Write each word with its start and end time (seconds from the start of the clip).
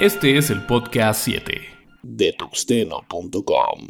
Este 0.00 0.36
es 0.38 0.50
el 0.50 0.64
podcast 0.66 1.22
7 1.24 1.60
de 2.02 2.32
tuxteno.com. 2.34 3.88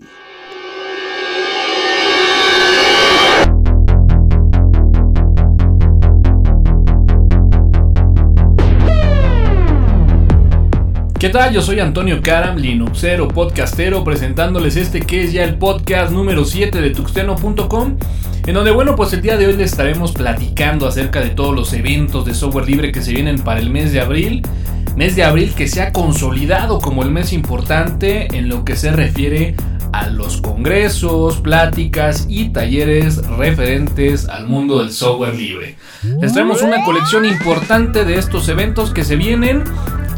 ¿Qué 11.18 11.30
tal? 11.30 11.54
Yo 11.54 11.62
soy 11.62 11.80
Antonio 11.80 12.20
Karam, 12.20 12.58
Linuxero, 12.58 13.26
podcastero, 13.28 14.04
presentándoles 14.04 14.76
este 14.76 15.00
que 15.00 15.24
es 15.24 15.32
ya 15.32 15.44
el 15.44 15.56
podcast 15.56 16.12
número 16.12 16.44
7 16.44 16.78
de 16.78 16.90
tuxteno.com, 16.90 17.96
en 18.46 18.54
donde, 18.54 18.70
bueno, 18.70 18.96
pues 18.96 19.14
el 19.14 19.22
día 19.22 19.38
de 19.38 19.46
hoy 19.46 19.56
les 19.56 19.72
estaremos 19.72 20.12
platicando 20.12 20.86
acerca 20.86 21.20
de 21.20 21.30
todos 21.30 21.54
los 21.54 21.72
eventos 21.72 22.26
de 22.26 22.34
software 22.34 22.66
libre 22.66 22.92
que 22.92 23.00
se 23.00 23.14
vienen 23.14 23.38
para 23.38 23.60
el 23.60 23.70
mes 23.70 23.92
de 23.92 24.02
abril, 24.02 24.42
mes 24.94 25.16
de 25.16 25.24
abril 25.24 25.54
que 25.54 25.68
se 25.68 25.80
ha 25.80 25.90
consolidado 25.90 26.80
como 26.80 27.02
el 27.02 27.10
mes 27.10 27.32
importante 27.32 28.36
en 28.36 28.50
lo 28.50 28.66
que 28.66 28.76
se 28.76 28.92
refiere 28.92 29.56
a 29.92 30.08
los 30.08 30.42
congresos, 30.42 31.40
pláticas 31.40 32.26
y 32.28 32.50
talleres 32.50 33.26
referentes 33.26 34.28
al 34.28 34.46
mundo 34.46 34.80
del 34.80 34.92
software 34.92 35.34
libre. 35.34 35.76
Les 36.20 36.34
traemos 36.34 36.60
una 36.60 36.84
colección 36.84 37.24
importante 37.24 38.04
de 38.04 38.18
estos 38.18 38.50
eventos 38.50 38.90
que 38.90 39.04
se 39.04 39.16
vienen 39.16 39.64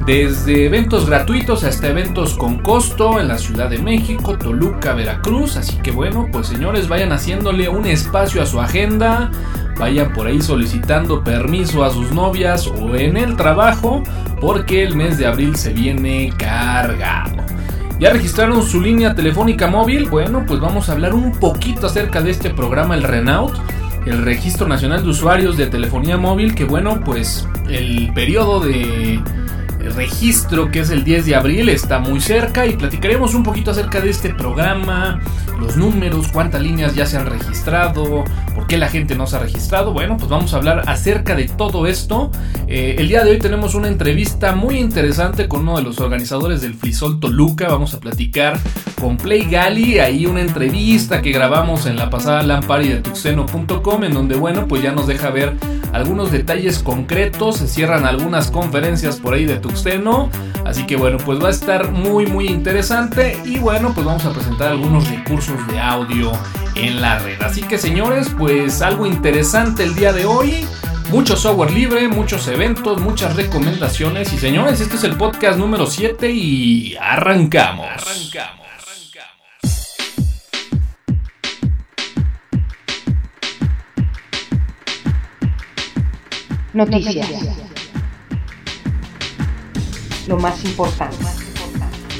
desde 0.09 0.65
eventos 0.65 1.05
gratuitos 1.05 1.65
hasta 1.65 1.89
eventos 1.89 2.33
con 2.33 2.61
costo 2.61 3.21
en 3.21 3.29
la 3.29 3.37
Ciudad 3.37 3.69
de 3.69 3.77
México, 3.77 4.39
Toluca, 4.39 4.95
Veracruz. 4.95 5.59
Así 5.59 5.77
que 5.83 5.91
bueno, 5.91 6.29
pues 6.33 6.47
señores, 6.47 6.89
vayan 6.89 7.13
haciéndole 7.13 7.69
un 7.69 7.85
espacio 7.85 8.41
a 8.41 8.47
su 8.47 8.59
agenda. 8.59 9.31
Vayan 9.79 10.15
por 10.15 10.27
ahí 10.27 10.41
solicitando 10.41 11.23
permiso 11.23 11.85
a 11.85 11.91
sus 11.91 12.11
novias 12.11 12.67
o 12.69 12.97
en 12.97 13.19
el 13.19 13.37
trabajo 13.37 14.03
porque 14.41 14.83
el 14.83 14.97
mes 14.97 15.19
de 15.19 15.27
abril 15.27 15.57
se 15.57 15.75
viene 15.75 16.33
cargado. 16.39 17.45
¿Ya 18.01 18.09
registraron 18.09 18.63
su 18.63 18.81
línea 18.81 19.15
telefónica 19.15 19.67
móvil? 19.67 20.09
Bueno, 20.09 20.47
pues 20.47 20.59
vamos 20.59 20.89
a 20.89 20.93
hablar 20.93 21.13
un 21.13 21.33
poquito 21.33 21.87
acerca 21.87 22.23
de 22.23 22.31
este 22.31 22.49
programa, 22.49 22.95
el 22.95 23.03
Renault 23.03 23.55
el 24.07 24.25
Registro 24.25 24.67
Nacional 24.67 25.03
de 25.03 25.11
Usuarios 25.11 25.59
de 25.59 25.67
Telefonía 25.67 26.17
Móvil, 26.17 26.55
que 26.55 26.65
bueno, 26.65 27.01
pues 27.05 27.47
el 27.69 28.11
periodo 28.15 28.61
de 28.61 29.21
registro 29.95 30.71
que 30.71 30.81
es 30.81 30.91
el 30.91 31.05
10 31.05 31.27
de 31.27 31.35
abril 31.35 31.69
está 31.69 31.99
muy 31.99 32.21
cerca 32.21 32.67
y 32.67 32.77
platicaremos 32.77 33.35
un 33.35 33.43
poquito 33.43 33.71
acerca 33.71 34.01
de 34.01 34.11
este 34.11 34.35
programa, 34.35 35.21
los 35.59 35.77
números, 35.77 36.29
cuántas 36.33 36.63
líneas 36.63 36.95
ya 36.95 37.07
se 37.07 37.17
han 37.17 37.27
registrado, 37.27 38.25
por 38.55 38.67
qué 38.67 38.79
la 38.79 38.89
gente 38.89 39.15
no 39.15 39.27
se 39.27 39.37
ha 39.37 39.41
registrado. 39.41 39.93
Bueno, 39.93 40.17
pues 40.17 40.29
vamos 40.29 40.55
a 40.55 40.57
hablar 40.57 40.85
acerca 40.87 41.35
de 41.35 41.49
todo 41.49 41.87
esto. 41.87 42.31
Eh, 42.67 42.97
el 42.99 43.09
día 43.09 43.25
de 43.25 43.31
hoy 43.31 43.39
tenemos 43.39 43.75
una 43.75 43.89
entrevista 43.89 44.55
muy 44.55 44.79
interesante 44.79 45.49
con 45.49 45.61
uno 45.61 45.77
de 45.77 45.83
los 45.83 46.01
organizadores 46.01 46.61
del 46.63 46.75
Frisol 46.75 47.21
Toluca. 47.21 47.69
Vamos 47.69 47.95
a 47.95 48.01
platicar 48.01 48.59
con 49.01 49.17
Play 49.17 49.49
Gali, 49.51 49.99
ahí 49.99 50.27
una 50.27 50.41
entrevista 50.41 51.23
que 51.23 51.33
grabamos 51.33 51.87
en 51.87 51.97
la 51.97 52.11
pasada 52.11 52.43
Lampari 52.43 52.89
de 52.89 53.01
tuxeno.com 53.01 54.05
en 54.05 54.13
donde 54.13 54.37
bueno, 54.37 54.67
pues 54.67 54.83
ya 54.83 54.93
nos 54.93 55.07
deja 55.07 55.31
ver 55.31 55.55
algunos 55.93 56.31
detalles 56.31 56.79
concretos, 56.81 57.57
se 57.57 57.69
cierran 57.69 58.07
algunas 58.07 58.51
conferencias 58.51 59.17
por 59.17 59.35
ahí 59.35 59.45
de 59.45 59.57
Tuxteno, 59.57 60.31
así 60.65 60.87
que 60.87 60.97
bueno, 60.97 61.19
pues 61.19 61.43
va 61.43 61.49
a 61.49 61.51
estar 61.51 61.91
muy 61.93 62.27
muy 62.27 62.49
interesante 62.49 63.41
y 63.45 63.59
bueno, 63.59 63.93
pues 63.95 64.07
vamos 64.07 64.25
a 64.25 64.33
presentar 64.33 64.73
algunos 64.73 65.09
recursos 65.09 65.67
de 65.69 65.81
audio 65.81 66.33
en 66.75 67.01
la 67.01 67.19
red. 67.19 67.41
Así 67.43 67.63
que 67.63 67.79
señores, 67.79 68.31
pues 68.37 68.83
algo 68.83 69.07
interesante 69.07 69.83
el 69.85 69.95
día 69.95 70.13
de 70.13 70.27
hoy. 70.27 70.67
Mucho 71.11 71.39
software 71.39 71.71
libre, 71.71 72.07
muchos 72.07 72.47
eventos, 72.49 73.01
muchas 73.01 73.35
recomendaciones. 73.35 74.31
Y 74.35 74.39
señores, 74.39 74.81
este 74.81 74.97
es 74.97 75.05
el 75.05 75.17
podcast 75.17 75.59
número 75.59 75.87
7 75.87 76.31
y 76.31 76.97
arrancamos. 77.01 77.87
Arrancamos. 77.87 78.68
Noticias. 86.79 87.29
Lo 90.29 90.39
más 90.39 90.65
importante. 90.65 91.17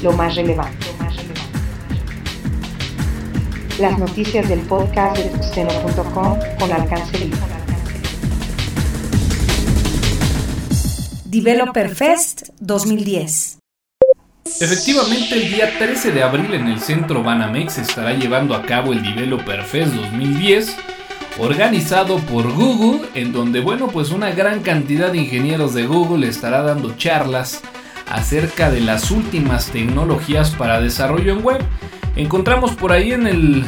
Lo 0.03 0.11
más 0.11 0.35
relevante. 0.35 0.85
Las 3.79 3.97
noticias 3.97 4.49
del 4.49 4.59
podcast 4.59 5.17
de 5.17 5.29
tuxteno.com 5.29 6.39
con 6.59 6.71
alcance 6.73 7.19
libre. 7.19 7.39
Developer 11.23 11.95
Fest 11.95 12.49
2010. 12.59 13.59
Efectivamente, 14.59 15.35
el 15.41 15.53
día 15.53 15.69
13 15.79 16.11
de 16.11 16.21
abril 16.21 16.53
en 16.53 16.67
el 16.67 16.81
centro 16.81 17.23
Banamex 17.23 17.75
se 17.75 17.81
estará 17.83 18.11
llevando 18.11 18.53
a 18.53 18.63
cabo 18.63 18.91
el 18.91 19.01
Developer 19.03 19.63
Fest 19.63 19.93
2010 19.93 20.75
organizado 21.39 22.17
por 22.17 22.51
Google, 22.53 23.07
en 23.15 23.31
donde, 23.31 23.61
bueno, 23.61 23.87
pues 23.87 24.11
una 24.11 24.31
gran 24.31 24.61
cantidad 24.61 25.11
de 25.11 25.19
ingenieros 25.19 25.73
de 25.73 25.85
Google 25.85 26.27
estará 26.27 26.61
dando 26.61 26.95
charlas 26.97 27.61
acerca 28.09 28.69
de 28.69 28.81
las 28.81 29.11
últimas 29.11 29.67
tecnologías 29.67 30.51
para 30.51 30.81
desarrollo 30.81 31.31
en 31.33 31.43
web. 31.43 31.61
Encontramos 32.15 32.71
por 32.71 32.91
ahí 32.91 33.13
en 33.13 33.27
el 33.27 33.65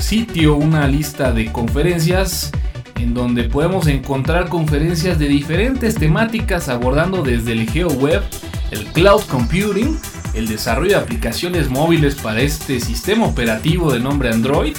sitio 0.00 0.54
una 0.54 0.86
lista 0.86 1.32
de 1.32 1.50
conferencias 1.50 2.52
en 2.96 3.14
donde 3.14 3.44
podemos 3.44 3.86
encontrar 3.86 4.48
conferencias 4.48 5.18
de 5.18 5.28
diferentes 5.28 5.94
temáticas 5.94 6.68
abordando 6.68 7.22
desde 7.22 7.52
el 7.52 7.68
GeoWeb, 7.68 8.22
el 8.70 8.84
Cloud 8.86 9.22
Computing, 9.22 9.98
el 10.34 10.46
desarrollo 10.46 10.90
de 10.90 10.96
aplicaciones 10.96 11.68
móviles 11.70 12.14
para 12.16 12.40
este 12.40 12.80
sistema 12.80 13.26
operativo 13.26 13.92
de 13.92 14.00
nombre 14.00 14.30
Android, 14.30 14.76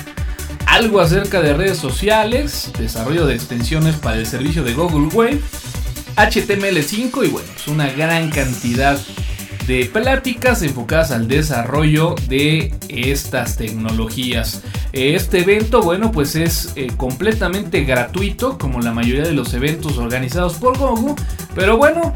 algo 0.70 1.00
acerca 1.00 1.42
de 1.42 1.54
redes 1.54 1.78
sociales, 1.78 2.72
desarrollo 2.78 3.26
de 3.26 3.34
extensiones 3.36 3.96
para 3.96 4.18
el 4.18 4.26
servicio 4.26 4.64
de 4.64 4.74
Google 4.74 5.08
Web, 5.14 5.42
HTML5 6.16 7.26
y 7.26 7.30
bueno, 7.30 7.48
pues 7.54 7.68
una 7.68 7.90
gran 7.92 8.30
cantidad 8.30 9.00
de 9.68 9.86
pláticas 9.86 10.62
enfocadas 10.62 11.12
al 11.12 11.28
desarrollo 11.28 12.16
de 12.28 12.74
estas 12.88 13.58
tecnologías. 13.58 14.62
Este 14.94 15.40
evento, 15.40 15.82
bueno, 15.82 16.12
pues 16.12 16.36
es 16.36 16.74
eh, 16.76 16.88
completamente 16.98 17.84
gratuito, 17.84 18.58
como 18.58 18.80
la 18.80 18.92
mayoría 18.92 19.24
de 19.24 19.34
los 19.34 19.54
eventos 19.54 19.98
organizados 19.98 20.56
por 20.56 20.78
Google, 20.78 21.16
pero 21.56 21.78
bueno, 21.78 22.14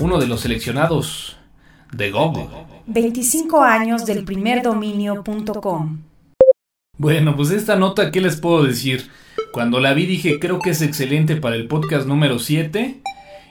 uno 0.00 0.18
de 0.18 0.26
los 0.26 0.40
seleccionados 0.40 1.36
de 1.92 2.10
Google. 2.10 2.46
25 2.86 3.62
años 3.62 4.06
del 4.06 4.24
primer 4.24 4.62
dominio.com. 4.62 5.98
Bueno, 6.96 7.36
pues 7.36 7.50
esta 7.50 7.76
nota, 7.76 8.10
¿qué 8.10 8.20
les 8.20 8.36
puedo 8.36 8.64
decir? 8.64 9.08
Cuando 9.52 9.80
la 9.80 9.94
vi 9.94 10.06
dije, 10.06 10.38
creo 10.38 10.58
que 10.58 10.70
es 10.70 10.82
excelente 10.82 11.36
para 11.36 11.56
el 11.56 11.68
podcast 11.68 12.06
número 12.06 12.38
7. 12.38 13.00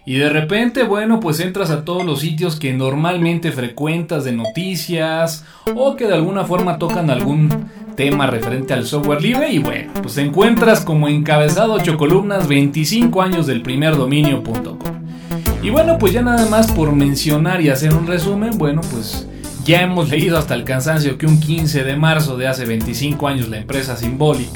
Y 0.05 0.15
de 0.15 0.29
repente, 0.29 0.83
bueno, 0.83 1.19
pues 1.19 1.39
entras 1.41 1.69
a 1.69 1.83
todos 1.83 2.05
los 2.05 2.21
sitios 2.21 2.57
que 2.57 2.71
normalmente 2.71 3.51
frecuentas 3.51 4.23
de 4.23 4.31
noticias 4.31 5.45
o 5.75 5.97
que 5.97 6.07
de 6.07 6.13
alguna 6.13 6.45
forma 6.45 6.77
tocan 6.77 7.09
algún 7.09 7.49
tema 7.95 8.27
referente 8.27 8.73
al 8.73 8.85
software 8.85 9.21
libre 9.21 9.51
y 9.51 9.59
bueno, 9.59 9.91
pues 10.01 10.17
encuentras 10.17 10.85
como 10.85 11.09
encabezado 11.09 11.73
8 11.73 11.97
columnas 11.97 12.47
25 12.47 13.21
años 13.21 13.47
del 13.47 13.61
primer 13.61 13.97
dominio.com. 13.97 14.96
Y 15.67 15.69
bueno, 15.69 15.97
pues 15.97 16.13
ya 16.13 16.21
nada 16.21 16.49
más 16.49 16.71
por 16.71 16.93
mencionar 16.93 17.59
y 17.59 17.67
hacer 17.67 17.93
un 17.93 18.07
resumen, 18.07 18.57
bueno, 18.57 18.79
pues 18.89 19.27
ya 19.65 19.81
hemos 19.81 20.07
leído 20.07 20.37
hasta 20.37 20.53
el 20.53 20.63
cansancio 20.63 21.17
que 21.17 21.25
un 21.25 21.41
15 21.41 21.83
de 21.83 21.97
marzo 21.97 22.37
de 22.37 22.47
hace 22.47 22.63
25 22.63 23.27
años 23.27 23.49
la 23.49 23.57
empresa 23.57 23.97
Symbolic 23.97 24.47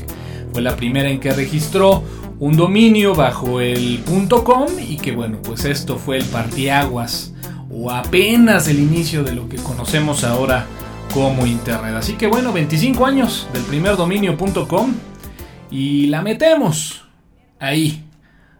fue 0.53 0.61
la 0.61 0.77
primera 0.77 1.09
en 1.09 1.19
que 1.19 1.33
registró 1.33 2.01
un 2.39 2.55
dominio 2.55 3.13
bajo 3.13 3.59
el 3.59 4.01
.com 4.45 4.67
y 4.79 4.95
que 4.95 5.11
bueno, 5.11 5.39
pues 5.43 5.65
esto 5.65 5.97
fue 5.97 6.15
el 6.15 6.23
partiaguas 6.23 7.33
o 7.69 7.91
apenas 7.91 8.69
el 8.69 8.79
inicio 8.79 9.25
de 9.25 9.35
lo 9.35 9.49
que 9.49 9.57
conocemos 9.57 10.23
ahora 10.23 10.65
como 11.13 11.45
Internet. 11.45 11.93
Así 11.93 12.13
que 12.13 12.27
bueno, 12.27 12.53
25 12.53 13.05
años 13.05 13.49
del 13.51 13.63
primer 13.63 13.97
dominio.com 13.97 14.93
y 15.69 16.05
la 16.05 16.21
metemos 16.21 17.03
ahí 17.59 18.01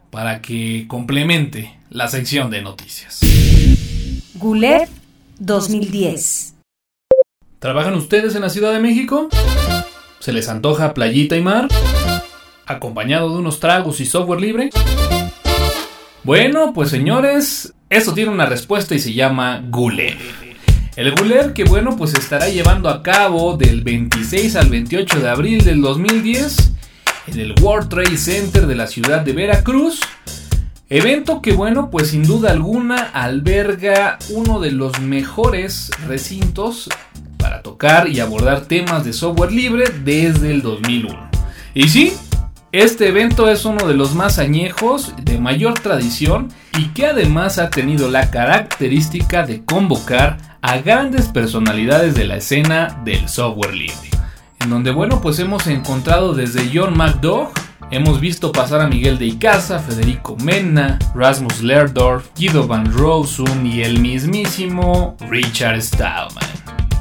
para 0.09 0.41
que 0.41 0.83
complemente 0.89 1.79
la 1.91 2.07
sección 2.07 2.49
de 2.49 2.61
noticias. 2.61 3.19
Gulet 4.35 4.89
2010. 5.39 6.55
¿Trabajan 7.59 7.95
ustedes 7.95 8.33
en 8.35 8.41
la 8.41 8.49
Ciudad 8.49 8.71
de 8.71 8.79
México? 8.79 9.27
¿Se 10.19 10.31
les 10.31 10.47
antoja 10.47 10.93
playita 10.93 11.35
y 11.35 11.41
mar? 11.41 11.67
acompañado 12.65 13.29
de 13.29 13.39
unos 13.39 13.59
tragos 13.59 13.99
y 13.99 14.05
software 14.05 14.39
libre? 14.39 14.69
Bueno, 16.23 16.71
pues 16.73 16.89
señores, 16.89 17.73
eso 17.89 18.13
tiene 18.13 18.31
una 18.31 18.45
respuesta 18.45 18.95
y 18.95 18.99
se 18.99 19.13
llama 19.13 19.61
Guler. 19.69 20.17
El 20.95 21.13
Guler 21.13 21.51
que 21.51 21.65
bueno, 21.65 21.97
pues 21.97 22.13
estará 22.13 22.47
llevando 22.47 22.87
a 22.87 23.03
cabo 23.03 23.57
del 23.57 23.81
26 23.81 24.55
al 24.55 24.69
28 24.69 25.19
de 25.19 25.29
abril 25.29 25.65
del 25.65 25.81
2010 25.81 26.71
en 27.27 27.39
el 27.39 27.53
World 27.61 27.89
Trade 27.89 28.17
Center 28.17 28.65
de 28.65 28.75
la 28.75 28.87
ciudad 28.87 29.19
de 29.19 29.33
Veracruz. 29.33 29.99
Evento 30.93 31.41
que 31.41 31.53
bueno, 31.53 31.89
pues 31.89 32.09
sin 32.09 32.23
duda 32.23 32.51
alguna 32.51 32.97
alberga 32.97 34.19
uno 34.31 34.59
de 34.59 34.71
los 34.71 34.99
mejores 34.99 35.89
recintos 36.05 36.89
para 37.37 37.61
tocar 37.61 38.09
y 38.09 38.19
abordar 38.19 38.65
temas 38.65 39.05
de 39.05 39.13
software 39.13 39.53
libre 39.53 39.85
desde 40.03 40.51
el 40.51 40.61
2001. 40.61 41.29
Y 41.73 41.87
sí, 41.87 42.11
este 42.73 43.07
evento 43.07 43.49
es 43.49 43.63
uno 43.63 43.87
de 43.87 43.93
los 43.93 44.15
más 44.15 44.37
añejos, 44.37 45.13
de 45.23 45.37
mayor 45.37 45.75
tradición 45.75 46.49
y 46.77 46.89
que 46.89 47.05
además 47.05 47.57
ha 47.57 47.69
tenido 47.69 48.09
la 48.09 48.29
característica 48.29 49.45
de 49.45 49.63
convocar 49.63 50.59
a 50.61 50.79
grandes 50.79 51.29
personalidades 51.29 52.15
de 52.15 52.25
la 52.25 52.35
escena 52.35 53.01
del 53.05 53.29
software 53.29 53.75
libre. 53.75 54.09
En 54.59 54.69
donde, 54.69 54.91
bueno, 54.91 55.21
pues 55.21 55.39
hemos 55.39 55.67
encontrado 55.67 56.33
desde 56.33 56.69
John 56.73 56.97
McDough, 56.97 57.53
hemos 57.91 58.21
visto 58.21 58.51
pasar 58.51 58.81
a 58.81 58.87
Miguel 58.87 59.19
de 59.19 59.25
Icaza, 59.25 59.79
Federico 59.79 60.37
Menna, 60.37 60.97
Rasmus 61.13 61.61
Lerdorf, 61.61 62.29
Guido 62.37 62.65
Van 62.65 62.91
Rossum 62.91 63.65
y 63.65 63.83
el 63.83 63.99
mismísimo 63.99 65.17
Richard 65.29 65.81
Stallman. 65.81 66.43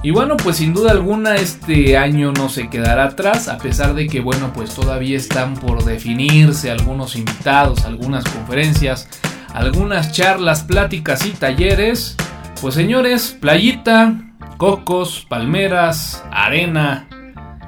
Y 0.02 0.10
bueno, 0.10 0.36
pues 0.36 0.56
sin 0.56 0.74
duda 0.74 0.90
alguna 0.90 1.36
este 1.36 1.96
año 1.96 2.32
no 2.32 2.48
se 2.48 2.68
quedará 2.68 3.04
atrás, 3.04 3.48
a 3.48 3.58
pesar 3.58 3.94
de 3.94 4.08
que 4.08 4.20
bueno, 4.20 4.52
pues 4.52 4.74
todavía 4.74 5.16
están 5.16 5.54
por 5.54 5.84
definirse 5.84 6.70
algunos 6.70 7.16
invitados, 7.16 7.84
algunas 7.84 8.24
conferencias, 8.24 9.08
algunas 9.54 10.12
charlas, 10.12 10.64
pláticas 10.64 11.24
y 11.24 11.30
talleres. 11.30 12.16
Pues 12.60 12.74
señores, 12.74 13.36
playita, 13.38 14.14
cocos, 14.56 15.26
palmeras, 15.28 16.24
arena 16.32 17.06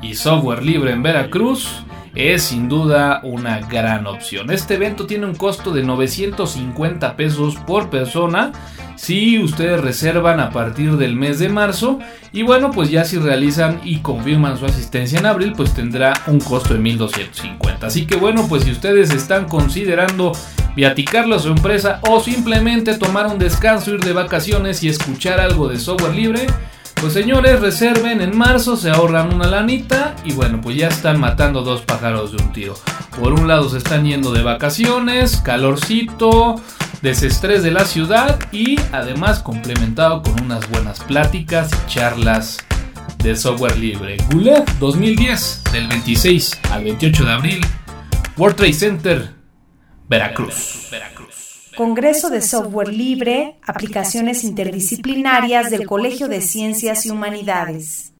y 0.01 0.15
software 0.15 0.63
libre 0.63 0.93
en 0.93 1.03
Veracruz 1.03 1.85
es 2.14 2.43
sin 2.43 2.69
duda 2.69 3.20
una 3.23 3.61
gran 3.61 4.06
opción. 4.06 4.50
Este 4.50 4.75
evento 4.75 5.06
tiene 5.06 5.26
un 5.26 5.35
costo 5.35 5.73
de 5.73 5.82
950 5.82 7.17
pesos 7.17 7.56
por 7.56 7.91
persona 7.91 8.53
si 8.97 9.43
ustedes 9.43 9.81
reservan 9.81 10.38
a 10.38 10.50
partir 10.50 10.97
del 10.97 11.17
mes 11.17 11.38
de 11.38 11.49
marzo 11.49 11.99
y 12.32 12.43
bueno 12.43 12.70
pues 12.70 12.91
ya 12.91 13.05
si 13.05 13.19
realizan 13.19 13.81
y 13.82 13.99
confirman 13.99 14.59
su 14.59 14.67
asistencia 14.67 15.19
en 15.19 15.26
abril 15.26 15.55
pues 15.56 15.75
tendrá 15.75 16.12
un 16.26 16.38
costo 16.38 16.75
de 16.75 16.81
1250 16.81 17.87
así 17.87 18.06
que 18.06 18.17
bueno 18.17 18.47
pues 18.49 18.65
si 18.65 18.70
ustedes 18.70 19.11
están 19.11 19.49
considerando 19.49 20.32
viaticarlo 20.76 21.35
a 21.35 21.38
su 21.38 21.49
empresa 21.49 22.00
o 22.08 22.20
simplemente 22.20 22.97
tomar 22.97 23.26
un 23.26 23.38
descanso 23.38 23.93
ir 23.93 24.00
de 24.00 24.12
vacaciones 24.12 24.82
y 24.82 24.88
escuchar 24.88 25.41
algo 25.41 25.69
de 25.69 25.79
software 25.79 26.15
libre 26.15 26.47
pues 27.03 27.15
señores, 27.15 27.59
reserven 27.59 28.21
en 28.21 28.39
marzo, 28.39 28.77
se 28.77 28.89
ahorran 28.89 29.35
una 29.35 29.49
lanita 29.49 30.15
y 30.25 30.35
bueno, 30.35 30.61
pues 30.61 30.77
ya 30.77 30.87
están 30.87 31.19
matando 31.19 31.63
dos 31.63 31.83
pájaros 31.83 32.31
de 32.31 32.41
un 32.41 32.53
tiro. 32.53 32.75
Por 33.19 33.33
un 33.33 33.49
lado 33.49 33.69
se 33.69 33.79
están 33.79 34.05
yendo 34.05 34.33
de 34.33 34.45
vacaciones, 34.45 35.39
calorcito, 35.39 36.63
desestrés 37.03 37.65
de 37.65 37.73
la 37.73 37.87
ciudad 37.87 38.39
y 38.53 38.77
además 38.93 39.41
complementado 39.41 40.23
con 40.23 40.41
unas 40.45 40.71
buenas 40.71 41.01
pláticas 41.01 41.71
y 41.73 41.91
charlas 41.91 42.59
de 43.19 43.35
software 43.35 43.77
libre. 43.79 44.17
Goulet 44.31 44.65
2010, 44.79 45.65
del 45.73 45.89
26 45.89 46.61
al 46.71 46.85
28 46.85 47.25
de 47.25 47.33
abril, 47.33 47.61
World 48.37 48.55
Trade 48.55 48.75
Center, 48.75 49.35
Veracruz. 50.09 50.87
Congreso 51.84 52.31
de 52.31 52.43
Software 52.43 52.94
Libre, 52.94 53.56
aplicaciones 53.67 54.44
interdisciplinarias 54.44 55.69
del 55.69 55.84
Colegio 55.84 56.29
de 56.29 56.40
Ciencias 56.40 57.06
y 57.06 57.11
Humanidades. 57.11 58.12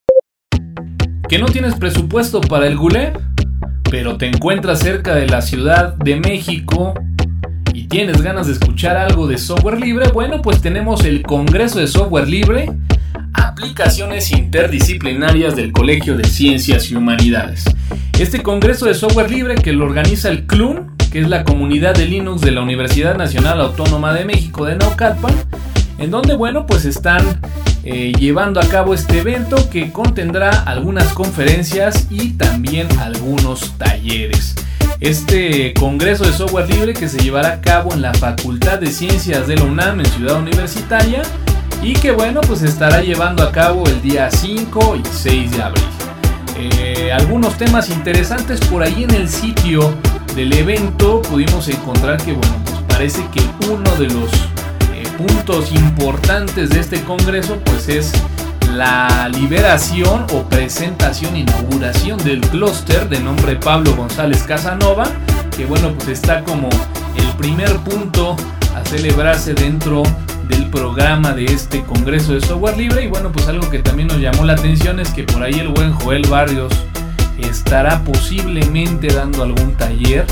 ¿Que 1.29 1.39
no 1.39 1.47
tienes 1.47 1.77
presupuesto 1.77 2.41
para 2.41 2.67
el 2.67 2.77
Goulet? 2.77 3.17
Pero 3.89 4.17
te 4.17 4.27
encuentras 4.27 4.81
cerca 4.81 5.15
de 5.15 5.29
la 5.29 5.43
Ciudad 5.43 5.95
de 5.95 6.17
México 6.17 6.95
y 7.73 7.87
tienes 7.87 8.21
ganas 8.21 8.49
de 8.49 8.55
escuchar 8.55 8.97
algo 8.97 9.29
de 9.29 9.39
software 9.39 9.79
libre, 9.79 10.09
bueno, 10.09 10.43
pues 10.43 10.61
tenemos 10.61 11.05
el 11.05 11.23
Congreso 11.23 11.79
de 11.79 11.87
Software 11.87 12.27
Libre, 12.27 12.69
aplicaciones 13.33 14.33
interdisciplinarias 14.33 15.55
del 15.55 15.71
Colegio 15.71 16.17
de 16.17 16.25
Ciencias 16.25 16.91
y 16.91 16.97
Humanidades. 16.97 17.63
Este 18.19 18.43
Congreso 18.43 18.87
de 18.87 18.95
Software 18.95 19.31
Libre 19.31 19.55
que 19.55 19.73
lo 19.73 19.85
organiza 19.85 20.31
el 20.31 20.49
CLUN 20.49 20.92
que 21.13 21.21
es 21.21 21.29
la 21.29 21.45
comunidad 21.45 21.95
de 21.95 22.07
Linux 22.07 22.41
de 22.41 22.53
la 22.53 22.63
Universidad 22.63 23.17
Nacional 23.17 23.61
Autónoma 23.61 24.15
de 24.15 24.25
México 24.25 24.65
de 24.65 24.77
Naucalpan, 24.77 25.35
en 25.99 26.11
donde, 26.11 26.35
bueno, 26.35 26.67
pues 26.67 26.87
están 26.87 27.39
eh, 27.85 28.15
llevando 28.19 28.61
a 28.61 28.65
cabo 28.65 28.95
este 28.95 29.19
evento 29.19 29.69
que 29.69 29.93
contendrá 29.93 30.63
algunas 30.63 31.13
conferencias 31.13 32.07
y 32.09 32.31
también 32.31 32.89
algunos 32.99 33.77
talleres. 33.77 34.55
Este 35.01 35.75
Congreso 35.75 36.25
de 36.25 36.33
Software 36.33 36.71
Libre 36.71 36.95
que 36.95 37.09
se 37.09 37.19
llevará 37.19 37.55
a 37.55 37.61
cabo 37.61 37.93
en 37.93 38.01
la 38.01 38.15
Facultad 38.15 38.79
de 38.79 38.87
Ciencias 38.87 39.47
de 39.47 39.57
la 39.57 39.65
UNAM 39.65 40.01
en 40.01 40.07
Ciudad 40.07 40.39
Universitaria 40.39 41.23
y 41.83 41.93
que 41.95 42.13
bueno 42.13 42.41
pues 42.43 42.63
estará 42.63 43.03
llevando 43.03 43.43
a 43.43 43.51
cabo 43.51 43.85
el 43.87 44.01
día 44.01 44.31
5 44.31 44.97
y 44.97 45.03
6 45.13 45.51
de 45.51 45.63
abril. 45.63 45.85
Eh, 46.57 47.13
algunos 47.13 47.59
temas 47.59 47.91
interesantes 47.91 48.61
por 48.61 48.83
ahí 48.83 49.03
en 49.03 49.15
el 49.15 49.29
sitio 49.29 49.93
del 50.35 50.53
evento 50.53 51.23
pudimos 51.23 51.69
encontrar 51.69 52.23
que, 52.23 52.33
bueno, 52.33 52.55
pues 52.65 52.77
parece 52.89 53.25
que 53.33 53.41
uno 53.71 53.91
de 53.97 54.09
los 54.09 54.33
eh, 54.95 55.05
puntos 55.19 55.73
importantes 55.73 56.71
de 56.71 56.81
este 56.81 57.03
congreso, 57.03 57.59
pues 57.65 57.89
es 57.89 58.13
la 58.75 59.29
liberación 59.29 60.27
o 60.33 60.45
presentación, 60.45 61.37
inauguración 61.37 62.19
del 62.25 62.41
clúster 62.41 63.09
de 63.09 63.21
nombre 63.21 63.57
Pablo 63.57 63.95
González 63.95 64.43
Casanova, 64.45 65.05
que 65.57 65.67
bueno, 65.67 65.93
pues 65.95 66.09
está 66.09 66.43
como 66.45 66.71
el 67.17 67.29
primer 67.37 67.77
punto 67.79 68.37
a 68.75 68.85
celebrarse 68.87 69.53
dentro 69.53 70.03
del 70.49 70.71
programa 70.71 71.33
de 71.33 71.45
este 71.45 71.83
Congreso 71.83 72.33
de 72.33 72.41
Software 72.41 72.79
Libre. 72.79 73.05
Y 73.05 73.09
bueno, 73.09 73.31
pues 73.31 73.49
algo 73.49 73.69
que 73.69 73.81
también 73.81 74.09
nos 74.09 74.19
llamó 74.19 74.45
la 74.45 74.55
atención 74.55 74.99
es 75.01 75.11
que 75.11 75.25
por 75.25 75.43
ahí 75.43 75.59
el 75.61 75.69
buen 75.69 75.93
Joel 75.93 76.27
Barrios 76.29 76.73
estará 77.43 78.03
posiblemente 78.05 79.09
dando 79.09 79.43
algún 79.43 79.75
taller 79.75 80.27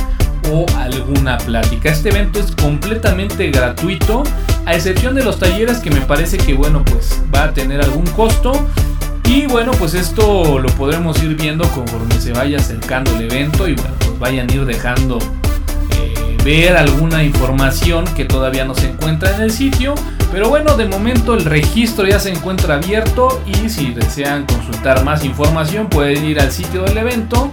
o 0.50 0.66
alguna 0.76 1.38
plática. 1.38 1.90
Este 1.90 2.10
evento 2.10 2.40
es 2.40 2.52
completamente 2.52 3.50
gratuito, 3.50 4.22
a 4.66 4.74
excepción 4.74 5.14
de 5.14 5.24
los 5.24 5.38
talleres 5.38 5.78
que 5.78 5.90
me 5.90 6.00
parece 6.00 6.38
que 6.38 6.54
bueno, 6.54 6.84
pues 6.84 7.20
va 7.34 7.44
a 7.44 7.52
tener 7.52 7.82
algún 7.82 8.06
costo. 8.06 8.52
Y 9.24 9.46
bueno, 9.46 9.70
pues 9.72 9.94
esto 9.94 10.58
lo 10.58 10.68
podremos 10.70 11.22
ir 11.22 11.36
viendo 11.36 11.68
conforme 11.68 12.20
se 12.20 12.32
vaya 12.32 12.58
acercando 12.58 13.14
el 13.16 13.22
evento 13.22 13.68
y 13.68 13.74
bueno, 13.74 13.94
pues 14.00 14.18
vayan 14.18 14.50
a 14.50 14.54
ir 14.54 14.64
dejando 14.64 15.18
eh, 15.96 16.36
ver 16.44 16.76
alguna 16.76 17.22
información 17.22 18.04
que 18.16 18.24
todavía 18.24 18.64
no 18.64 18.74
se 18.74 18.88
encuentra 18.88 19.34
en 19.36 19.42
el 19.42 19.52
sitio. 19.52 19.94
Pero 20.32 20.48
bueno, 20.48 20.76
de 20.76 20.86
momento 20.86 21.34
el 21.34 21.44
registro 21.44 22.06
ya 22.06 22.20
se 22.20 22.30
encuentra 22.30 22.76
abierto 22.76 23.42
y 23.46 23.68
si 23.68 23.92
desean 23.92 24.46
consultar 24.46 25.04
más 25.04 25.24
información 25.24 25.88
pueden 25.88 26.24
ir 26.24 26.38
al 26.40 26.52
sitio 26.52 26.84
del 26.84 26.98
evento, 26.98 27.50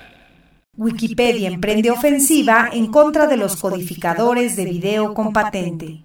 Wikipedia 0.76 1.48
emprende 1.48 1.90
ofensiva 1.90 2.68
en 2.70 2.88
contra 2.88 3.26
de 3.26 3.38
los 3.38 3.56
codificadores 3.56 4.54
de 4.54 4.66
video 4.66 5.14
con 5.14 5.32
patente. 5.32 6.04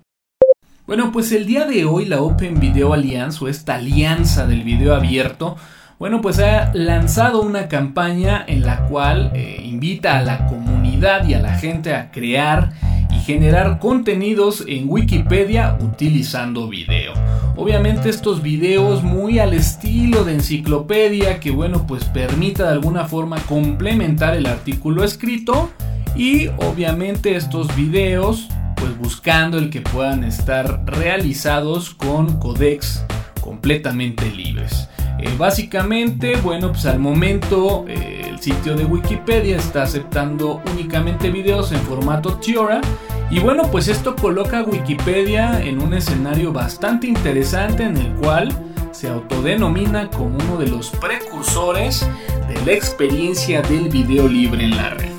Bueno, 0.88 1.12
pues 1.12 1.32
el 1.34 1.46
día 1.46 1.66
de 1.66 1.84
hoy 1.84 2.06
la 2.06 2.22
Open 2.22 2.60
Video 2.60 2.94
Alliance 2.94 3.44
o 3.44 3.50
esta 3.50 3.76
alianza 3.76 4.48
del 4.48 4.64
video 4.64 4.96
abierto 4.96 5.58
bueno, 6.00 6.22
pues 6.22 6.40
ha 6.40 6.72
lanzado 6.74 7.42
una 7.42 7.68
campaña 7.68 8.46
en 8.48 8.66
la 8.66 8.88
cual 8.88 9.32
eh, 9.36 9.62
invita 9.66 10.18
a 10.18 10.22
la 10.22 10.48
comunidad 10.48 11.28
y 11.28 11.34
a 11.34 11.42
la 11.42 11.56
gente 11.56 11.94
a 11.94 12.10
crear 12.10 12.72
y 13.12 13.20
generar 13.20 13.80
contenidos 13.80 14.64
en 14.66 14.86
Wikipedia 14.90 15.78
utilizando 15.82 16.70
video. 16.70 17.12
Obviamente 17.58 18.08
estos 18.08 18.42
videos 18.42 19.04
muy 19.04 19.40
al 19.40 19.54
estilo 19.54 20.24
de 20.24 20.36
enciclopedia 20.36 21.42
que 21.42 21.52
bueno 21.52 21.86
pues 21.86 22.06
permita 22.06 22.64
de 22.64 22.72
alguna 22.72 23.04
forma 23.04 23.38
complementar 23.42 24.38
el 24.38 24.46
artículo 24.46 25.04
escrito 25.04 25.70
y 26.16 26.48
obviamente 26.48 27.36
estos 27.36 27.76
videos 27.76 28.48
pues 28.76 28.98
buscando 28.98 29.58
el 29.58 29.70
que 29.70 29.82
puedan 29.82 30.24
estar 30.24 30.86
realizados 30.86 31.90
con 31.90 32.40
codecs 32.40 33.04
completamente 33.42 34.32
libres. 34.32 34.88
Eh, 35.22 35.30
básicamente, 35.38 36.38
bueno, 36.38 36.72
pues 36.72 36.86
al 36.86 37.00
momento 37.00 37.86
eh, 37.88 38.26
el 38.30 38.40
sitio 38.40 38.76
de 38.76 38.86
Wikipedia 38.86 39.58
está 39.58 39.84
aceptando 39.84 40.62
únicamente 40.72 41.30
videos 41.30 41.72
en 41.72 41.80
formato 41.82 42.36
Tiora. 42.36 42.82
Y 43.30 43.40
bueno, 43.40 43.64
pues 43.70 43.88
esto 43.88 44.16
coloca 44.16 44.60
a 44.60 44.64
Wikipedia 44.64 45.62
en 45.62 45.82
un 45.82 45.94
escenario 45.94 46.52
bastante 46.54 47.08
interesante 47.08 47.84
en 47.84 47.98
el 47.98 48.14
cual 48.14 48.50
se 48.92 49.08
autodenomina 49.10 50.10
como 50.10 50.38
uno 50.38 50.58
de 50.58 50.68
los 50.68 50.90
precursores 50.90 52.08
de 52.48 52.66
la 52.66 52.72
experiencia 52.72 53.62
del 53.62 53.90
video 53.90 54.28
libre 54.28 54.64
en 54.64 54.76
la 54.76 54.90
red. 54.90 55.12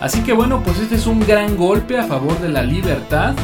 Así 0.00 0.20
que 0.22 0.32
bueno, 0.32 0.62
pues 0.64 0.80
este 0.80 0.96
es 0.96 1.06
un 1.06 1.20
gran 1.20 1.56
golpe 1.56 1.98
a 1.98 2.04
favor 2.04 2.38
de 2.40 2.48
la 2.48 2.62
libertad 2.62 3.34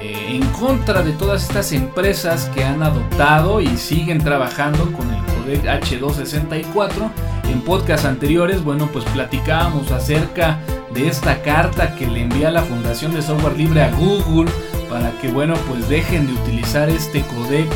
eh, 0.00 0.36
en 0.36 0.46
contra 0.50 1.02
de 1.02 1.10
todas 1.12 1.42
estas 1.42 1.72
empresas 1.72 2.48
que 2.54 2.62
han 2.62 2.82
adoptado 2.82 3.60
y 3.60 3.76
siguen 3.76 4.22
trabajando 4.22 4.92
con 4.92 5.12
el 5.12 5.27
H264. 5.56 7.10
En 7.50 7.60
podcasts 7.62 8.06
anteriores, 8.06 8.62
bueno, 8.62 8.88
pues 8.92 9.04
platicábamos 9.06 9.90
acerca 9.90 10.60
de 10.92 11.08
esta 11.08 11.42
carta 11.42 11.94
que 11.94 12.06
le 12.06 12.22
envía 12.22 12.50
la 12.50 12.62
Fundación 12.62 13.14
de 13.14 13.22
Software 13.22 13.56
Libre 13.56 13.82
a 13.82 13.90
Google 13.92 14.50
para 14.88 15.10
que, 15.20 15.28
bueno, 15.28 15.54
pues 15.68 15.88
dejen 15.88 16.26
de 16.26 16.32
utilizar 16.32 16.88
este 16.88 17.22
codec, 17.22 17.68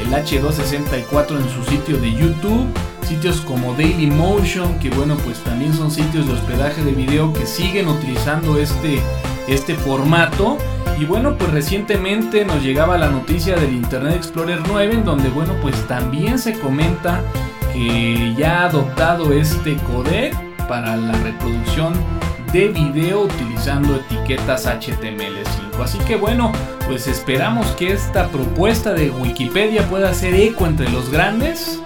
el 0.00 0.12
H264 0.12 1.36
en 1.36 1.48
su 1.50 1.64
sitio 1.70 1.98
de 1.98 2.12
YouTube. 2.12 2.66
Sitios 3.02 3.40
como 3.40 3.72
Dailymotion, 3.72 4.78
que 4.80 4.90
bueno, 4.90 5.16
pues 5.24 5.38
también 5.38 5.72
son 5.72 5.90
sitios 5.90 6.26
de 6.26 6.34
hospedaje 6.34 6.84
de 6.84 6.92
video 6.92 7.32
que 7.32 7.46
siguen 7.46 7.88
utilizando 7.88 8.58
este, 8.58 9.00
este 9.48 9.74
formato. 9.74 10.58
Y 10.98 11.04
bueno, 11.04 11.36
pues 11.38 11.52
recientemente 11.52 12.44
nos 12.44 12.60
llegaba 12.60 12.98
la 12.98 13.08
noticia 13.08 13.54
del 13.54 13.72
Internet 13.72 14.16
Explorer 14.16 14.58
9 14.66 14.94
en 14.94 15.04
donde 15.04 15.28
bueno, 15.28 15.54
pues 15.62 15.76
también 15.86 16.40
se 16.40 16.58
comenta 16.58 17.22
que 17.72 18.34
ya 18.36 18.62
ha 18.62 18.64
adoptado 18.64 19.32
este 19.32 19.76
codec 19.76 20.34
para 20.66 20.96
la 20.96 21.12
reproducción 21.12 21.94
de 22.52 22.68
video 22.68 23.22
utilizando 23.22 23.94
etiquetas 23.94 24.66
HTML5. 24.66 25.80
Así 25.80 25.98
que 25.98 26.16
bueno, 26.16 26.50
pues 26.88 27.06
esperamos 27.06 27.68
que 27.76 27.92
esta 27.92 28.26
propuesta 28.28 28.92
de 28.92 29.10
Wikipedia 29.10 29.88
pueda 29.88 30.10
hacer 30.10 30.34
eco 30.34 30.66
entre 30.66 30.90
los 30.90 31.10
grandes 31.10 31.80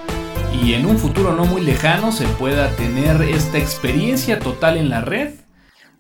y 0.65 0.73
en 0.73 0.87
un 0.87 0.97
futuro 0.97 1.35
no 1.35 1.45
muy 1.45 1.61
lejano 1.61 2.13
se 2.13 2.27
pueda 2.27 2.71
tener 2.77 3.21
esta 3.21 3.59
experiencia 3.59 4.39
total 4.39 4.79
en 4.79 4.89
la 4.89 5.03
red 5.03 5.42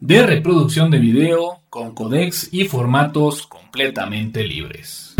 de 0.02 0.26
reproducción 0.26 0.90
de 0.90 0.99
video 0.99 1.61
con 1.71 1.94
codecs 1.94 2.49
y 2.52 2.64
formatos 2.64 3.47
completamente 3.47 4.42
libres. 4.42 5.14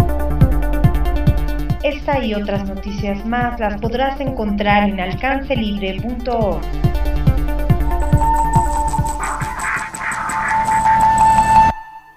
Esta 1.85 2.25
y 2.25 2.35
otras 2.35 2.69
noticias 2.69 3.25
más 3.25 3.61
las 3.61 3.81
podrás 3.81 4.21
encontrar 4.21 4.89
en 4.89 4.99
alcancelibre.org. 4.99 6.63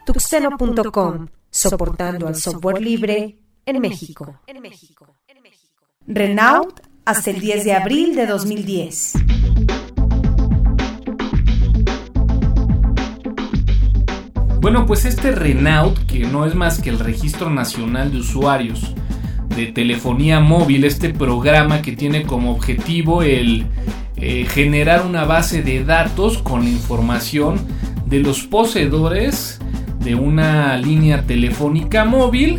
Tuxeno.com, 0.07 1.27
soportando 1.51 2.27
al 2.27 2.35
software 2.35 2.81
libre 2.81 3.37
en 3.67 3.79
México. 3.79 4.39
Renault 6.07 6.79
hasta 7.05 7.29
el 7.29 7.39
10 7.39 7.63
de 7.63 7.73
abril 7.73 8.15
de 8.15 8.25
2010. 8.25 9.24
Bueno, 14.65 14.87
pues 14.87 15.05
este 15.05 15.31
Renault, 15.31 15.95
que 16.07 16.25
no 16.25 16.43
es 16.43 16.55
más 16.55 16.81
que 16.81 16.89
el 16.89 16.97
Registro 16.97 17.51
Nacional 17.51 18.11
de 18.11 18.17
Usuarios 18.17 18.95
de 19.55 19.67
Telefonía 19.67 20.39
Móvil, 20.39 20.85
este 20.85 21.11
programa 21.11 21.83
que 21.83 21.91
tiene 21.91 22.23
como 22.23 22.51
objetivo 22.51 23.21
el 23.21 23.67
eh, 24.17 24.47
generar 24.49 25.05
una 25.05 25.23
base 25.23 25.61
de 25.61 25.83
datos 25.83 26.39
con 26.39 26.63
la 26.63 26.71
información 26.71 27.59
de 28.07 28.21
los 28.21 28.41
poseedores 28.41 29.59
de 29.99 30.15
una 30.15 30.75
línea 30.77 31.21
telefónica 31.27 32.03
móvil 32.03 32.57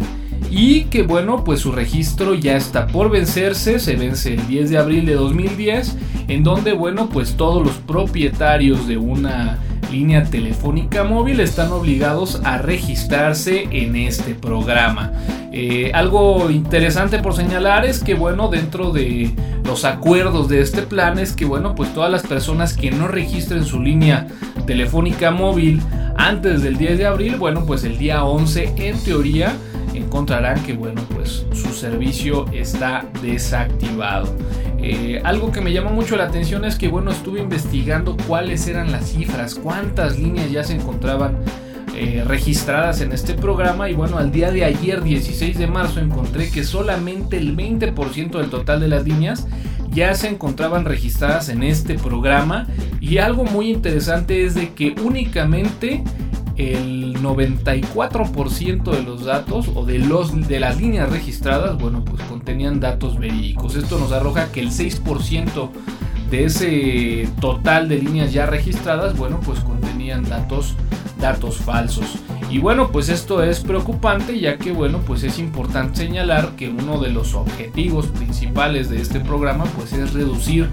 y 0.57 0.85
que 0.85 1.03
bueno 1.03 1.45
pues 1.45 1.61
su 1.61 1.71
registro 1.71 2.33
ya 2.33 2.57
está 2.57 2.87
por 2.87 3.11
vencerse 3.11 3.79
se 3.79 3.95
vence 3.95 4.33
el 4.33 4.47
10 4.47 4.71
de 4.71 4.79
abril 4.79 5.05
de 5.05 5.13
2010 5.13 5.97
en 6.29 6.45
donde 6.45 6.73
bueno 6.73 7.11
pues 7.11 7.37
todos 7.37 7.63
los 7.63 7.75
propietarios 7.75 8.89
de 8.89 8.97
una 8.97 9.59
línea 9.93 10.25
telefónica 10.25 11.05
móvil 11.05 11.41
están 11.41 11.71
obligados 11.73 12.41
a 12.43 12.59
registrarse 12.59 13.69
en 13.71 13.95
este 13.95 14.35
programa. 14.35 15.13
Eh, 15.53 15.93
algo 15.95 16.51
interesante 16.51 17.19
por 17.21 17.35
señalar 17.35 17.85
es 17.85 18.03
que 18.03 18.15
bueno, 18.15 18.49
dentro 18.49 18.91
de 18.91 19.31
los 19.65 19.85
acuerdos 19.85 20.49
de 20.49 20.61
este 20.61 20.83
plan 20.83 21.19
es 21.19 21.33
que 21.33 21.45
bueno, 21.45 21.75
pues 21.75 21.95
todas 21.95 22.11
las 22.11 22.23
personas 22.25 22.75
que 22.75 22.91
no 22.91 23.07
registren 23.07 23.65
su 23.65 23.81
línea 23.81 24.27
telefónica 24.67 25.31
móvil 25.31 25.81
antes 26.17 26.63
del 26.63 26.77
10 26.77 26.99
de 26.99 27.07
abril, 27.07 27.37
bueno, 27.37 27.65
pues 27.65 27.85
el 27.85 27.97
día 27.97 28.25
11 28.25 28.75
en 28.77 28.99
teoría 29.05 29.55
encontrarán 30.17 30.65
que 30.65 30.73
bueno 30.73 31.03
pues 31.15 31.45
su 31.53 31.75
servicio 31.75 32.47
está 32.51 33.05
desactivado. 33.21 34.35
Eh, 34.79 35.21
algo 35.25 35.53
que 35.53 35.61
me 35.61 35.75
llama 35.75 35.91
mucho 35.91 36.17
la 36.17 36.25
atención 36.25 36.65
es 36.65 36.77
que 36.77 36.89
bueno 36.89 37.11
estuve 37.11 37.39
investigando 37.39 38.17
cuáles 38.27 38.67
eran 38.67 38.93
las 38.93 39.11
cifras 39.11 39.55
cuántas 39.55 40.19
líneas 40.19 40.51
ya 40.51 40.65
se 40.65 40.75
encontraban 40.75 41.37
eh, 41.95 42.25
registradas 42.27 43.03
en 43.03 43.13
este 43.13 43.35
programa 43.35 43.91
y 43.91 43.95
bueno 43.95 44.17
al 44.17 44.33
día 44.33 44.51
de 44.51 44.65
ayer 44.65 45.03
16 45.03 45.59
de 45.59 45.67
marzo 45.67 46.01
encontré 46.01 46.49
que 46.51 46.65
solamente 46.65 47.37
el 47.37 47.55
20% 47.55 48.39
del 48.39 48.49
total 48.49 48.81
de 48.81 48.89
las 48.89 49.05
líneas 49.05 49.47
ya 49.97 50.15
se 50.15 50.29
encontraban 50.29 50.85
registradas 50.85 51.49
en 51.49 51.63
este 51.63 51.95
programa 51.95 52.67
y 53.01 53.17
algo 53.17 53.45
muy 53.45 53.71
interesante 53.71 54.45
es 54.45 54.55
de 54.55 54.75
que 54.75 54.95
únicamente 55.03 56.05
el 56.59 57.17
94% 57.23 58.91
de 58.91 59.03
los 59.03 59.25
datos 59.25 59.71
o 59.75 59.87
de, 59.87 59.99
los, 59.99 60.49
de 60.49 60.61
las 60.61 60.79
líneas 60.79 61.09
registradas, 61.09 61.79
bueno, 61.79 62.05
pues 62.05 62.23
contenían 62.25 62.79
datos 62.79 63.19
verídicos. 63.19 63.75
Esto 63.75 63.99
nos 63.99 64.13
arroja 64.13 64.53
que 64.53 64.61
el 64.61 64.71
6% 64.71 65.71
de 66.31 66.45
ese 66.45 67.29
total 67.41 67.89
de 67.89 67.97
líneas 67.99 68.35
ya 68.35 68.45
registradas, 68.45 69.17
bueno, 69.17 69.41
pues 69.47 69.61
contenían 69.61 70.29
datos, 70.29 70.75
datos 71.19 71.59
falsos. 71.59 72.07
Y 72.51 72.59
bueno, 72.59 72.91
pues 72.93 73.09
esto 73.09 73.43
es 73.43 73.61
preocupante 73.61 74.39
ya 74.39 74.57
que, 74.57 74.73
bueno, 74.73 75.01
pues 75.07 75.23
es 75.25 75.39
importante 75.39 75.99
señalar 75.99 76.55
que 76.57 76.69
uno 76.69 77.01
de 77.01 77.11
los 77.11 77.35
objetivos 77.35 78.07
principales 78.07 78.89
de 78.89 79.01
este 79.01 79.21
programa, 79.21 79.65
pues 79.77 79.93
es 79.93 80.13
reducir 80.13 80.69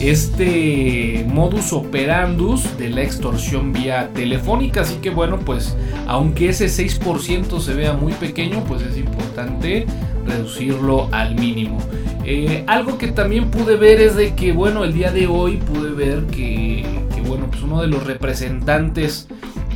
este 0.00 1.26
modus 1.28 1.74
operandus 1.74 2.78
de 2.78 2.88
la 2.88 3.02
extorsión 3.02 3.72
vía 3.72 4.10
telefónica. 4.14 4.82
Así 4.82 4.96
que 4.96 5.10
bueno, 5.10 5.38
pues 5.38 5.76
aunque 6.06 6.48
ese 6.48 6.66
6% 6.66 7.60
se 7.60 7.74
vea 7.74 7.92
muy 7.92 8.12
pequeño, 8.14 8.64
pues 8.64 8.82
es 8.82 8.96
importante 8.96 9.86
reducirlo 10.26 11.08
al 11.12 11.34
mínimo. 11.34 11.78
Eh, 12.24 12.64
algo 12.66 12.98
que 12.98 13.08
también 13.08 13.50
pude 13.50 13.76
ver 13.76 14.00
es 14.00 14.14
de 14.14 14.34
que, 14.34 14.52
bueno, 14.52 14.84
el 14.84 14.92
día 14.92 15.10
de 15.10 15.26
hoy 15.26 15.56
pude 15.56 15.90
ver 15.90 16.26
que, 16.26 16.84
que 17.14 17.20
bueno, 17.22 17.46
pues 17.50 17.62
uno 17.62 17.80
de 17.80 17.88
los 17.88 18.06
representantes 18.06 19.26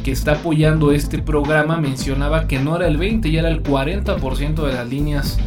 que 0.05 0.13
está 0.13 0.33
apoyando 0.33 0.93
este 0.93 1.19
programa 1.19 1.79
mencionaba 1.79 2.47
que 2.47 2.61
no 2.61 2.77
era 2.77 2.87
el 2.87 2.99
20, 2.99 3.31
ya 3.31 3.41
era 3.41 3.49
el 3.49 3.63
40% 3.63 4.67
de 4.67 4.73
las 4.75 4.89
líneas 4.89 5.39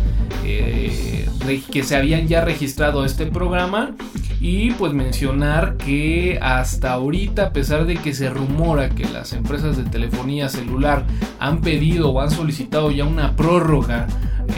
eh, 0.44 1.30
que 1.72 1.84
se 1.84 1.96
habían 1.96 2.28
ya 2.28 2.44
registrado 2.44 3.06
este 3.06 3.28
programa. 3.28 3.96
Y 4.40 4.72
pues 4.72 4.94
mencionar 4.94 5.78
que 5.78 6.38
hasta 6.42 6.94
ahorita, 6.94 7.48
a 7.48 7.54
pesar 7.54 7.86
de 7.86 7.96
que 7.96 8.14
se 8.14 8.30
rumora 8.30 8.90
que 8.90 9.06
las 9.06 9.34
empresas 9.34 9.78
de 9.78 9.84
telefonía 9.84 10.48
celular 10.50 11.06
han 11.40 11.62
pedido 11.62 12.12
o 12.12 12.22
han 12.22 12.30
solicitado 12.30 12.92
ya 12.92 13.06
una 13.06 13.36
prórroga 13.36 14.08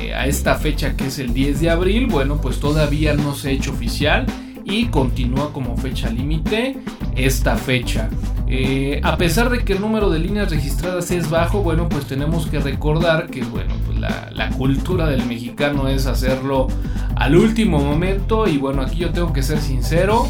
eh, 0.01 0.13
a 0.13 0.27
esta 0.27 0.56
fecha 0.56 0.98
que 0.98 1.08
es 1.08 1.20
el 1.20 1.34
10 1.34 1.62
de 1.62 1.70
abril, 1.70 2.08
bueno, 2.08 2.41
pues 2.41 2.60
todavía 2.60 3.13
no 3.13 3.36
se 3.36 3.50
ha 3.50 3.51
hecho 3.51 3.72
oficial 3.72 4.25
y 4.65 4.88
continúa 4.88 5.53
como 5.53 5.77
fecha 5.77 6.10
límite 6.10 6.77
esta 7.15 7.56
fecha. 7.56 8.10
Eh, 8.51 9.00
a 9.03 9.15
pesar 9.15 9.51
de 9.51 9.60
que 9.60 9.74
el 9.74 9.82
número 9.82 10.10
de 10.10 10.18
líneas 10.18 10.50
registradas 10.50 11.12
es 11.12 11.29
bajo, 11.29 11.62
bueno, 11.62 11.88
pues 11.88 12.06
tenemos 12.06 12.48
que 12.48 12.60
recordar 12.60 13.27
que, 13.27 13.44
bueno, 13.44 13.75
pues 13.86 14.00
la, 14.00 14.50
cultura 14.58 15.08
del 15.08 15.25
mexicano 15.25 15.88
es 15.88 16.06
hacerlo 16.06 16.68
al 17.15 17.38
último 17.38 17.79
momento 17.79 18.46
y 18.48 18.58
bueno, 18.58 18.82
aquí 18.82 18.98
yo 18.98 19.12
tengo 19.12 19.32
que 19.32 19.41
ser 19.41 19.60
sincero, 19.60 20.27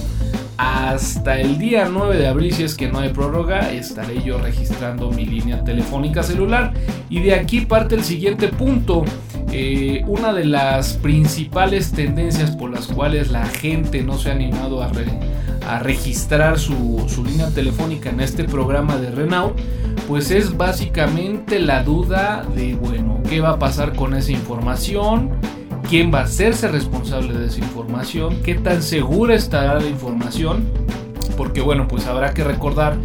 hasta 0.58 1.40
el 1.40 1.58
día 1.58 1.88
9 1.90 2.18
de 2.18 2.28
abril, 2.28 2.54
si 2.54 2.64
es 2.64 2.76
que 2.76 2.90
no 2.90 3.00
hay 3.00 3.10
prórroga, 3.10 3.72
estaré 3.72 4.22
yo 4.22 4.38
registrando 4.38 5.10
mi 5.10 5.26
línea 5.26 5.64
telefónica 5.64 6.22
celular 6.22 6.74
y 7.10 7.22
de 7.22 7.34
aquí 7.34 7.62
parte 7.62 7.96
el 7.96 8.04
siguiente 8.04 8.50
punto. 8.50 9.06
Eh, 9.52 10.04
una 10.06 10.32
de 10.32 10.46
las 10.46 10.94
principales 10.98 11.92
tendencias 11.92 12.52
por 12.52 12.70
las 12.70 12.86
cuales 12.86 13.32
la 13.32 13.46
gente 13.48 14.04
no 14.04 14.18
se 14.18 14.30
ha 14.30 14.34
animado 14.34 14.84
a, 14.84 14.90
re, 14.90 15.06
a 15.68 15.80
registrar 15.80 16.60
su, 16.60 17.06
línea 17.26 17.50
telefónica 17.50 18.10
en 18.10 18.20
este 18.20 18.44
programa 18.44 18.98
de 18.98 19.12
Renault, 19.12 19.58
pues 20.08 20.32
es 20.32 20.58
básicamente 20.58 21.60
la 21.60 21.84
duda 21.84 22.46
de, 22.56 22.76
bueno, 22.76 23.22
¿qué 23.30 23.42
va 23.42 23.52
a 23.52 23.60
pasar 23.60 23.96
con 23.96 24.14
esa 24.14 24.32
información? 24.32 25.32
¿Quién 25.90 26.14
va 26.14 26.20
a 26.20 26.24
hacerse 26.24 26.68
responsable 26.68 27.38
de 27.38 27.48
esa 27.48 27.60
información? 27.60 28.42
¿Qué 28.44 28.56
tan 28.56 28.82
segura 28.84 29.36
estará 29.36 29.80
la 29.80 29.88
información? 29.88 30.68
Porque, 31.38 31.62
bueno, 31.62 31.88
pues 31.88 32.06
habrá 32.08 32.34
que 32.34 32.44
recordar 32.44 32.98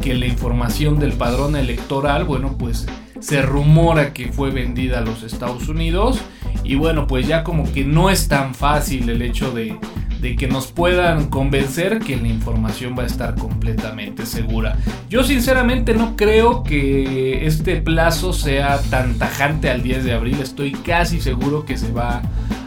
que 0.00 0.14
la 0.14 0.26
información 0.26 0.98
del 0.98 1.12
padrón 1.12 1.56
electoral, 1.56 2.24
bueno, 2.24 2.56
pues 2.58 2.86
se 3.20 3.40
rumora 3.40 4.12
que 4.12 4.32
fue 4.32 4.50
vendida 4.50 4.98
a 4.98 5.02
los 5.02 5.22
Estados 5.22 5.68
Unidos 5.68 6.20
y 6.64 6.74
bueno, 6.74 7.06
pues 7.06 7.26
ya 7.26 7.44
como 7.44 7.72
que 7.72 7.84
no 7.84 8.10
es 8.10 8.28
tan 8.28 8.54
fácil 8.54 9.08
el 9.08 9.22
hecho 9.22 9.52
de, 9.52 9.78
de, 10.22 10.36
que 10.36 10.46
nos 10.46 10.68
puedan 10.68 11.28
convencer 11.28 11.98
que 11.98 12.16
la 12.16 12.28
información 12.28 12.94
va 12.96 13.02
a 13.02 13.06
estar 13.06 13.34
completamente 13.34 14.24
segura. 14.24 14.78
Yo 15.10 15.24
sinceramente 15.24 15.94
no 15.94 16.16
creo 16.16 16.62
que 16.62 17.44
este 17.46 17.76
plazo 17.76 18.32
sea 18.32 18.80
tan 18.90 19.18
tajante 19.18 19.68
al 19.68 19.82
10 19.82 20.04
de 20.04 20.12
abril, 20.12 20.38
estoy 20.40 20.72
casi 20.72 21.20
seguro 21.20 21.66
que 21.66 21.76
se 21.76 21.92
va 21.92 22.22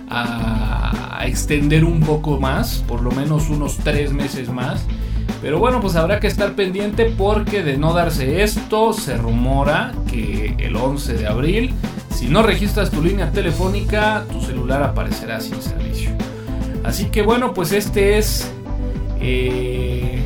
a, 0.10 1.24
extender 1.26 1.84
un 1.84 2.02
poco 2.02 2.40
más, 2.40 2.84
por 2.88 3.02
lo 3.02 3.10
menos 3.10 3.50
unos 3.50 3.78
3 3.78 4.14
meses 4.14 4.50
más. 4.50 4.86
Pero 5.42 5.58
bueno, 5.58 5.82
pues 5.82 5.96
habrá 5.96 6.20
que 6.20 6.28
estar 6.28 6.54
pendiente 6.54 7.06
porque 7.18 7.64
de 7.64 7.78
no 7.78 7.94
darse 7.94 8.44
esto, 8.44 8.94
se 8.94 9.18
rumora 9.18 9.92
que 10.12 10.56
el 10.60 10.76
11 10.76 11.14
de 11.14 11.28
abril, 11.28 11.74
si 12.10 12.28
no 12.28 12.44
registras 12.44 12.92
tu 12.92 13.02
línea 13.02 13.32
telefónica, 13.32 14.24
tu 14.32 14.40
celular 14.42 14.84
aparecerá 14.84 15.42
sin 15.42 15.60
servicio. 15.62 16.15
Así 16.86 17.06
que 17.06 17.24
bueno, 17.24 17.54
pues 17.54 17.72
este 17.72 18.20
es 18.20 18.52
eh, 19.20 20.22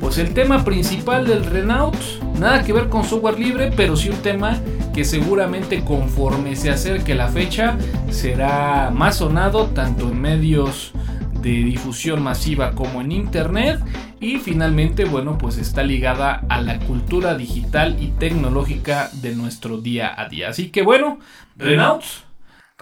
pues 0.00 0.18
el 0.18 0.34
tema 0.34 0.64
principal 0.64 1.26
del 1.26 1.46
Renault. 1.46 1.96
Nada 2.38 2.62
que 2.62 2.74
ver 2.74 2.90
con 2.90 3.04
software 3.04 3.38
libre, 3.38 3.72
pero 3.74 3.96
sí 3.96 4.10
un 4.10 4.18
tema 4.18 4.60
que 4.92 5.04
seguramente 5.04 5.82
conforme 5.82 6.56
se 6.56 6.70
acerque 6.70 7.14
la 7.14 7.28
fecha 7.28 7.78
será 8.10 8.90
más 8.92 9.16
sonado 9.16 9.68
tanto 9.68 10.10
en 10.10 10.20
medios 10.20 10.92
de 11.40 11.50
difusión 11.50 12.22
masiva 12.22 12.72
como 12.72 13.00
en 13.00 13.10
internet. 13.10 13.80
Y 14.20 14.36
finalmente 14.38 15.06
bueno 15.06 15.38
pues 15.38 15.56
está 15.56 15.82
ligada 15.82 16.44
a 16.50 16.60
la 16.60 16.80
cultura 16.80 17.34
digital 17.34 17.96
y 17.98 18.08
tecnológica 18.08 19.08
de 19.22 19.34
nuestro 19.34 19.78
día 19.78 20.14
a 20.14 20.28
día. 20.28 20.50
Así 20.50 20.68
que 20.68 20.82
bueno 20.82 21.18
Renault 21.56 22.04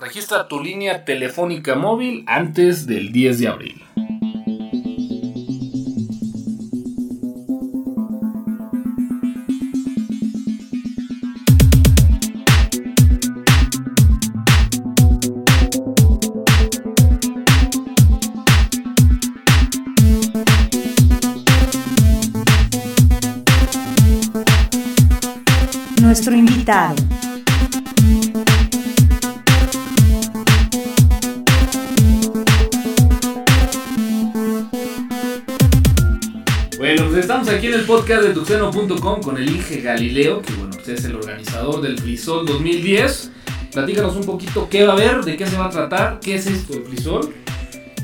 registra 0.03 0.49
tu 0.49 0.61
línea 0.61 1.05
telefónica 1.05 1.77
móvil 1.77 2.25
antes 2.27 2.87
del 2.87 3.13
10 3.13 3.39
de 3.39 3.49
abril 3.49 3.83
estamos 37.23 37.49
aquí 37.49 37.69
en 37.69 37.75
el 37.75 37.83
podcast 37.83 38.25
de 38.25 38.31
tuxeno.com 38.35 39.21
con 39.23 39.37
el 39.37 39.49
Inge 39.49 39.81
Galileo, 39.81 40.43
que 40.43 40.53
bueno, 40.55 40.71
usted 40.77 40.95
es 40.95 41.05
el 41.05 41.15
organizador 41.15 41.81
del 41.81 41.97
Frisol 41.97 42.45
2010. 42.45 43.31
Platícanos 43.73 44.17
un 44.17 44.25
poquito 44.25 44.69
qué 44.69 44.85
va 44.85 44.95
a 44.95 44.97
haber, 44.97 45.25
de 45.25 45.37
qué 45.37 45.47
se 45.47 45.57
va 45.57 45.67
a 45.67 45.71
tratar, 45.71 46.19
qué 46.19 46.35
es 46.35 46.49
esto 46.49 46.73
del 46.73 46.83
Frisol. 46.83 47.33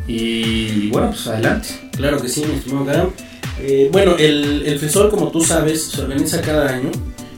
Y 0.06 0.88
bueno, 0.90 1.08
pues 1.08 1.26
adelante. 1.26 1.68
Claro 1.96 2.22
que 2.22 2.28
sí, 2.28 2.44
mi 2.46 2.58
estimado. 2.58 3.12
Eh, 3.60 3.88
bueno, 3.90 4.14
el, 4.16 4.62
el 4.64 4.78
Frisol, 4.78 5.10
como 5.10 5.32
tú 5.32 5.40
sabes, 5.40 5.82
se 5.82 6.00
organiza 6.00 6.40
cada 6.40 6.68
año 6.68 6.92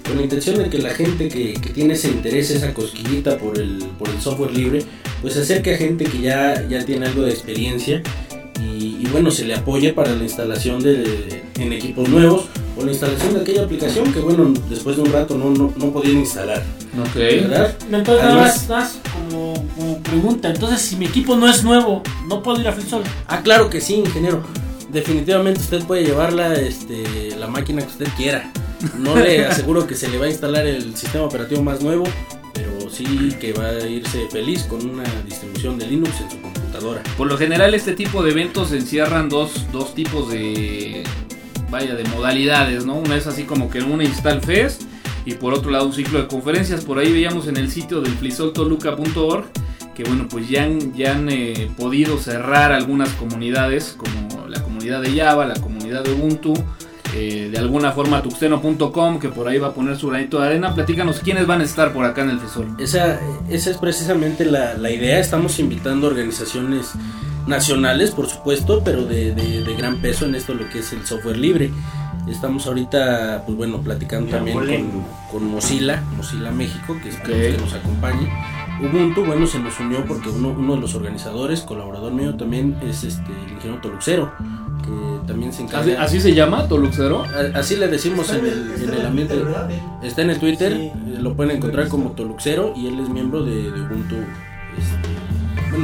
con 0.06 0.16
la 0.16 0.22
intención 0.22 0.58
de 0.58 0.68
que 0.68 0.78
la 0.78 0.90
gente 0.90 1.28
que, 1.28 1.54
que, 1.54 1.70
tiene 1.70 1.94
ese 1.94 2.08
interés, 2.08 2.50
esa 2.50 2.74
cosquillita 2.74 3.38
por 3.38 3.58
el, 3.58 3.78
por 3.98 4.10
el 4.10 4.20
software 4.20 4.52
libre, 4.52 4.82
pues 5.22 5.32
se 5.32 5.40
acerque 5.40 5.74
a 5.74 5.78
gente 5.78 6.04
que 6.04 6.20
ya, 6.20 6.68
ya 6.68 6.84
tiene 6.84 7.06
algo 7.06 7.22
de 7.22 7.30
experiencia 7.30 8.02
y, 8.62 9.06
bueno, 9.10 9.30
se 9.30 9.44
le 9.44 9.54
apoye 9.54 9.92
para 9.92 10.14
la 10.14 10.22
instalación 10.22 10.82
de, 10.82 10.98
de, 10.98 11.39
en 11.60 11.72
equipos 11.72 12.08
nuevos 12.08 12.46
o 12.76 12.84
la 12.84 12.90
instalación 12.90 13.34
de 13.34 13.40
aquella 13.40 13.62
aplicación 13.64 14.12
que 14.12 14.20
bueno, 14.20 14.52
después 14.68 14.96
de 14.96 15.02
un 15.02 15.12
rato 15.12 15.36
no, 15.36 15.50
no, 15.50 15.72
no 15.76 15.92
podían 15.92 16.18
instalar. 16.18 16.62
Ok. 16.98 17.14
¿Verdad? 17.14 17.76
Entonces, 17.90 18.24
nada 18.24 18.34
más, 18.34 18.68
nada 18.68 18.80
más 18.80 18.98
como, 19.12 19.54
como, 19.76 19.98
pregunta, 20.02 20.50
entonces 20.50 20.80
si 20.80 20.96
mi 20.96 21.06
equipo 21.06 21.36
no 21.36 21.48
es 21.48 21.62
nuevo, 21.62 22.02
¿no 22.26 22.42
puedo 22.42 22.60
ir 22.60 22.68
a 22.68 22.72
FreeSol? 22.72 23.02
Ah, 23.28 23.42
claro 23.42 23.70
que 23.70 23.80
sí, 23.80 23.94
ingeniero. 23.94 24.42
Definitivamente 24.90 25.60
usted 25.60 25.84
puede 25.84 26.04
llevarla, 26.04 26.54
este, 26.54 27.36
la 27.38 27.46
máquina 27.46 27.82
que 27.82 27.88
usted 27.88 28.08
quiera. 28.16 28.50
No 28.98 29.14
le 29.14 29.46
aseguro 29.46 29.86
que 29.86 29.94
se 29.94 30.08
le 30.08 30.18
va 30.18 30.26
a 30.26 30.30
instalar 30.30 30.66
el 30.66 30.96
sistema 30.96 31.24
operativo 31.24 31.62
más 31.62 31.80
nuevo, 31.80 32.04
pero 32.54 32.90
sí 32.90 33.36
que 33.40 33.52
va 33.52 33.68
a 33.68 33.86
irse 33.86 34.26
feliz 34.30 34.64
con 34.64 34.88
una 34.88 35.04
distribución 35.24 35.78
de 35.78 35.86
Linux 35.86 36.20
en 36.20 36.30
su 36.30 36.40
computadora. 36.40 37.02
Por 37.16 37.28
lo 37.28 37.36
general 37.36 37.74
este 37.74 37.92
tipo 37.92 38.22
de 38.22 38.32
eventos 38.32 38.72
encierran 38.72 39.28
dos, 39.28 39.66
dos 39.72 39.94
tipos 39.94 40.30
de 40.30 41.04
vaya 41.70 41.94
de 41.94 42.04
modalidades, 42.04 42.84
¿no? 42.84 42.96
Una 42.96 43.16
es 43.16 43.26
así 43.26 43.44
como 43.44 43.70
que 43.70 43.80
una 43.80 44.04
Install 44.04 44.42
Fest 44.42 44.82
y 45.24 45.34
por 45.34 45.54
otro 45.54 45.70
lado 45.70 45.86
un 45.86 45.92
ciclo 45.92 46.20
de 46.20 46.28
conferencias. 46.28 46.84
Por 46.84 46.98
ahí 46.98 47.12
veíamos 47.12 47.46
en 47.48 47.56
el 47.56 47.70
sitio 47.70 48.00
del 48.00 48.12
flisoltoluca.org 48.12 49.46
que 49.94 50.04
bueno, 50.04 50.26
pues 50.28 50.48
ya 50.48 50.62
han, 50.62 50.94
ya 50.94 51.12
han 51.12 51.28
eh, 51.28 51.70
podido 51.76 52.18
cerrar 52.18 52.72
algunas 52.72 53.10
comunidades 53.10 53.96
como 53.96 54.46
la 54.48 54.62
comunidad 54.62 55.02
de 55.02 55.18
Java, 55.18 55.46
la 55.46 55.60
comunidad 55.60 56.04
de 56.04 56.12
Ubuntu, 56.12 56.54
eh, 57.14 57.48
de 57.52 57.58
alguna 57.58 57.92
forma 57.92 58.22
tuxteno.com 58.22 59.18
que 59.18 59.28
por 59.28 59.48
ahí 59.48 59.58
va 59.58 59.68
a 59.68 59.74
poner 59.74 59.96
su 59.96 60.08
granito 60.08 60.40
de 60.40 60.46
arena. 60.46 60.74
Platícanos 60.74 61.20
quiénes 61.20 61.46
van 61.46 61.60
a 61.60 61.64
estar 61.64 61.92
por 61.92 62.04
acá 62.04 62.22
en 62.22 62.30
el 62.30 62.38
Frisol. 62.38 62.74
Esa, 62.78 63.20
esa 63.50 63.70
es 63.70 63.78
precisamente 63.78 64.44
la, 64.44 64.74
la, 64.74 64.90
idea. 64.90 65.18
Estamos 65.18 65.58
invitando 65.58 66.06
organizaciones 66.06 66.92
nacionales, 67.46 68.10
por 68.12 68.28
supuesto, 68.28 68.82
pero 68.84 69.04
de, 69.04 69.34
de, 69.34 69.62
de, 69.62 69.74
gran 69.74 70.00
peso 70.00 70.26
en 70.26 70.34
esto, 70.34 70.54
lo 70.54 70.68
que 70.68 70.80
es 70.80 70.92
el 70.92 71.06
software 71.06 71.36
libre. 71.36 71.70
Estamos 72.28 72.66
ahorita, 72.66 73.42
pues 73.46 73.56
bueno, 73.56 73.80
platicando 73.80 74.30
también 74.30 74.56
con, 74.58 75.04
con, 75.30 75.50
Mozilla, 75.50 76.02
Mozilla 76.16 76.50
México, 76.50 76.96
que 77.02 77.10
okay. 77.10 77.52
que 77.52 77.58
nos 77.58 77.72
acompañe. 77.72 78.30
Ubuntu, 78.80 79.24
bueno, 79.24 79.46
se 79.46 79.58
nos 79.58 79.78
unió 79.80 80.04
porque 80.06 80.28
uno, 80.28 80.50
uno 80.50 80.74
de 80.76 80.80
los 80.80 80.94
organizadores, 80.94 81.62
colaborador 81.62 82.12
mío 82.12 82.34
también, 82.36 82.78
es 82.82 83.04
este, 83.04 83.30
el 83.46 83.52
ingeniero 83.52 83.80
Toluxero, 83.82 84.32
que 84.82 85.26
también 85.26 85.52
se 85.52 85.62
encarga. 85.62 86.02
¿Así, 86.02 86.16
¿Así, 86.16 86.20
se 86.20 86.34
llama, 86.34 86.68
Toluxero? 86.68 87.24
Así 87.54 87.76
le 87.76 87.88
decimos 87.88 88.30
en 88.30 88.46
el, 88.46 88.72
en 88.82 88.94
el, 88.94 89.06
ambiente. 89.06 89.42
Está 90.02 90.22
en 90.22 90.30
el 90.30 90.38
Twitter, 90.38 90.72
sí. 90.72 90.92
lo 91.20 91.34
pueden 91.34 91.56
encontrar 91.56 91.88
como 91.88 92.12
Toluxero 92.12 92.74
y 92.76 92.86
él 92.86 93.00
es 93.00 93.08
miembro 93.08 93.42
de, 93.44 93.70
de 93.70 93.80
Ubuntu 93.80 94.16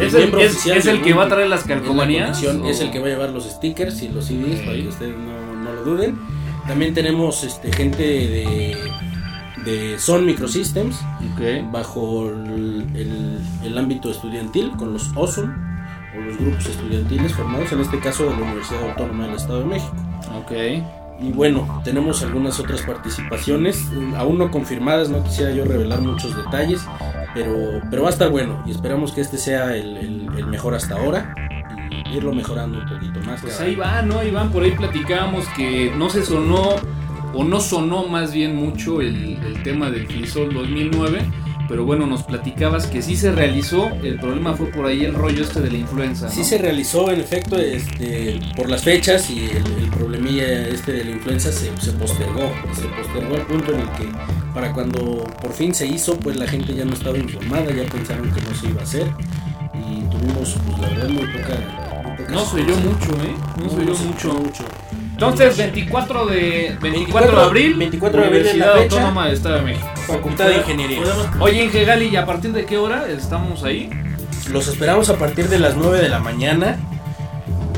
Es 0.01 0.13
el, 0.15 0.19
miembro 0.21 0.41
es- 0.41 0.53
oficial 0.53 0.79
es 0.79 0.85
de 0.85 0.91
el 0.93 1.03
que 1.03 1.13
va 1.15 1.25
a 1.25 1.29
traer 1.29 1.49
las 1.49 1.67
la 1.67 1.75
calcomanías. 1.75 2.43
o- 2.45 2.67
Es 2.67 2.81
el 2.81 2.91
que 2.91 2.99
va 3.01 3.07
a 3.07 3.11
llevar 3.11 3.31
los 3.31 3.45
stickers 3.45 4.03
y 4.03 4.09
los 4.09 4.27
CDs 4.27 4.61
Ok. 4.61 4.65
para 4.67 4.77
que 4.77 4.89
ustedes 4.89 5.15
no, 5.17 5.63
no 5.63 5.73
lo 5.73 5.83
duden. 5.83 6.19
También 6.67 6.95
tenemos 6.95 7.45
este, 7.45 7.73
gente 7.73 8.03
de, 8.03 8.77
de 9.65 9.99
Son 9.99 10.25
Microsystems 10.27 10.97
bajo 11.73 12.29
el, 12.29 12.85
el- 12.95 13.39
el 13.65 13.79
ámbito 13.79 14.11
estudiantil 14.11 14.73
con 14.77 14.93
los 14.93 15.11
OSUN 15.15 15.55
o 16.17 16.21
los 16.21 16.39
grupos 16.39 16.67
estudiantiles 16.67 17.33
formados, 17.35 17.71
en 17.73 17.81
este 17.81 17.99
caso 17.99 18.25
de 18.25 18.31
la 18.31 18.37
Universidad 18.43 18.89
Autónoma 18.91 19.27
del 19.27 19.37
Estado 19.37 19.61
de 19.61 19.65
México. 19.67 19.95
Ok. 20.39 20.53
Y 21.19 21.33
bueno, 21.33 21.81
tenemos 21.85 22.23
algunas 22.23 22.61
otras 22.61 22.83
participaciones, 22.83 23.83
aún 24.19 24.37
no 24.39 24.51
confirmadas, 24.51 25.09
no 25.09 25.23
quisiera 25.25 25.51
yo 25.53 25.65
revelar 25.65 26.01
muchos 26.03 26.37
detalles, 26.37 26.83
pero, 27.37 27.81
pero 27.91 28.03
va 28.03 28.09
a 28.09 28.13
estar 28.13 28.31
bueno 28.31 28.63
y 28.67 28.71
esperamos 28.73 29.13
que 29.13 29.21
este 29.21 29.39
sea 29.39 29.77
el, 29.77 29.97
el- 29.97 30.27
el 30.37 30.47
mejor 30.47 30.75
hasta 30.75 30.97
ahora 30.97 31.35
y 32.11 32.17
irlo 32.17 32.33
mejorando 32.33 32.79
un 32.79 32.89
poquito 32.89 33.21
más. 33.21 33.41
Pues 33.41 33.61
ahí 33.61 33.75
va, 33.77 34.03
¿no? 34.03 34.19
Ahí 34.19 34.31
van, 34.31 34.51
por 34.51 34.63
ahí 34.63 34.73
platicábamos 34.73 35.47
que 35.57 35.93
no 35.97 36.11
se 36.11 36.25
sonó, 36.25 36.77
o 37.35 37.45
no 37.45 37.61
sonó 37.61 38.07
más 38.09 38.33
bien 38.33 38.57
mucho 38.57 39.01
el, 39.01 39.37
el 39.45 39.63
tema 39.63 39.91
del 39.91 40.07
Flisol 40.07 40.53
2009, 40.55 41.21
pero 41.69 41.85
bueno, 41.85 42.07
nos 42.07 42.23
platicabas 42.23 42.87
que 42.87 43.03
sí 43.03 43.17
se 43.17 43.33
realizó, 43.33 43.89
el 44.03 44.19
problema 44.21 44.55
fue 44.55 44.67
por 44.69 44.87
ahí 44.87 45.05
el 45.05 45.15
rollo 45.15 45.43
este 45.43 45.61
de 45.61 45.71
la 45.73 45.79
influenza. 45.79 46.27
¿no? 46.27 46.31
Sí 46.33 46.45
se 46.45 46.59
realizó 46.59 47.11
en 47.11 47.21
efecto 47.21 47.59
este, 47.59 48.39
por 48.57 48.71
las 48.71 48.83
fechas 48.85 49.29
y 49.31 49.47
el, 49.47 49.57
el 49.83 49.91
problemilla 49.91 50.69
este 50.69 50.93
de 50.93 51.05
la 51.05 51.11
influenza 51.11 51.51
se, 51.51 51.77
se 51.79 51.93
postergó, 51.93 52.53
se 52.73 52.87
postergó 52.87 53.35
al 53.35 53.43
punto 53.47 53.73
en 53.73 53.81
el 53.81 53.89
que 53.91 54.09
para 54.57 54.73
cuando 54.73 55.23
por 55.43 55.53
fin 55.53 55.75
se 55.75 55.87
hizo 55.87 56.19
pues 56.19 56.37
la 56.37 56.47
gente 56.47 56.75
ya 56.75 56.87
no 56.87 56.95
estaba 56.95 57.19
informada, 57.19 57.71
ya 57.71 57.85
pensaron 57.93 58.33
que 58.33 58.41
no 58.41 58.55
se 58.55 58.69
iba 58.69 58.81
a 58.81 58.85
hacer 58.85 59.07
y 59.75 60.01
tuvimos 60.09 60.57
pues 60.67 60.79
la 60.81 60.89
verdad 60.89 61.09
muy 61.11 61.27
poca... 61.27 62.03
muy 62.03 62.17
poca 62.17 62.33
No 62.33 62.43
se 62.47 62.63
oyó 62.63 62.75
mucho, 62.77 63.13
¿eh? 63.23 63.35
No 63.63 63.69
se 63.69 63.77
oyó 63.77 63.95
mucho. 63.95 64.33
mucho. 64.33 64.65
Entonces, 65.11 65.59
24 65.59 66.25
de, 66.25 66.79
24 66.81 66.81
de 66.81 66.87
24 66.87 67.41
abril, 67.43 67.75
24 67.75 68.19
de 68.19 68.27
abril 68.27 68.41
Universidad 68.41 68.75
fecha. 68.77 68.97
Autónoma 68.97 69.25
del 69.27 69.35
Estado 69.35 69.57
de 69.57 69.63
México. 69.63 69.89
Facultad 70.07 70.49
de 70.49 70.57
Ingeniería. 70.57 71.03
Oye, 71.39 71.65
Ingegali, 71.65 72.07
¿y 72.07 72.17
a 72.17 72.25
partir 72.25 72.53
de 72.55 72.65
qué 72.65 72.79
hora 72.79 73.07
estamos 73.11 73.63
ahí? 73.63 73.91
Los 74.51 74.69
esperamos 74.69 75.11
a 75.11 75.19
partir 75.19 75.51
de 75.51 75.59
las 75.59 75.77
9 75.77 76.01
de 76.01 76.09
la 76.09 76.21
mañana. 76.21 76.79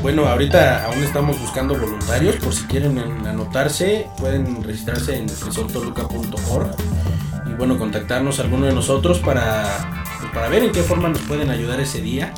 Bueno, 0.01 0.25
ahorita 0.27 0.85
aún 0.85 1.03
estamos 1.03 1.39
buscando 1.39 1.75
voluntarios. 1.77 2.37
Por 2.37 2.53
si 2.53 2.63
quieren 2.65 2.97
en- 2.97 3.27
anotarse, 3.27 4.07
pueden 4.17 4.63
registrarse 4.63 5.17
en 5.17 5.27
frisoltoluca.org 5.29 6.71
y 7.49 7.53
bueno, 7.55 7.77
contactarnos 7.77 8.39
a 8.39 8.43
alguno 8.43 8.65
de 8.65 8.73
nosotros 8.73 9.19
para, 9.19 9.65
pues, 10.19 10.31
para 10.31 10.47
ver 10.49 10.63
en 10.63 10.71
qué 10.71 10.81
forma 10.83 11.09
nos 11.09 11.19
pueden 11.21 11.49
ayudar 11.49 11.79
ese 11.81 12.01
día. 12.01 12.33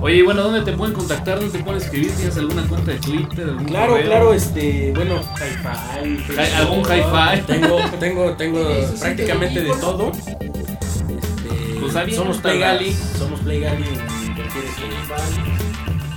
Oye, 0.00 0.22
bueno, 0.22 0.42
¿dónde 0.42 0.62
te 0.62 0.76
pueden 0.76 0.94
contactar? 0.94 1.40
¿Dónde 1.40 1.56
te 1.58 1.64
pueden 1.64 1.80
escribir? 1.82 2.12
¿Tienes 2.12 2.36
alguna 2.36 2.62
cuenta 2.68 2.92
de 2.92 2.98
Twitter? 2.98 3.48
algún 3.48 3.64
Claro, 3.64 3.92
correo? 3.92 4.06
claro, 4.06 4.32
este, 4.32 4.92
bueno, 4.94 5.20
Hi-Fi, 5.36 6.32
Hi- 6.34 6.52
¿Algún 6.56 6.80
hi-fi? 6.80 7.42
tengo, 7.46 7.80
tengo, 7.98 8.32
tengo 8.34 8.60
prácticamente 9.00 9.60
de 9.62 9.70
todo. 9.80 10.12
Este, 10.12 11.80
Pues 11.80 12.14
somos 12.14 12.38
Playgali, 12.38 12.92
somos 13.18 13.40
Playgali 13.40 13.82
en 13.84 14.34
cualquier 14.34 14.64
este, 14.66 15.57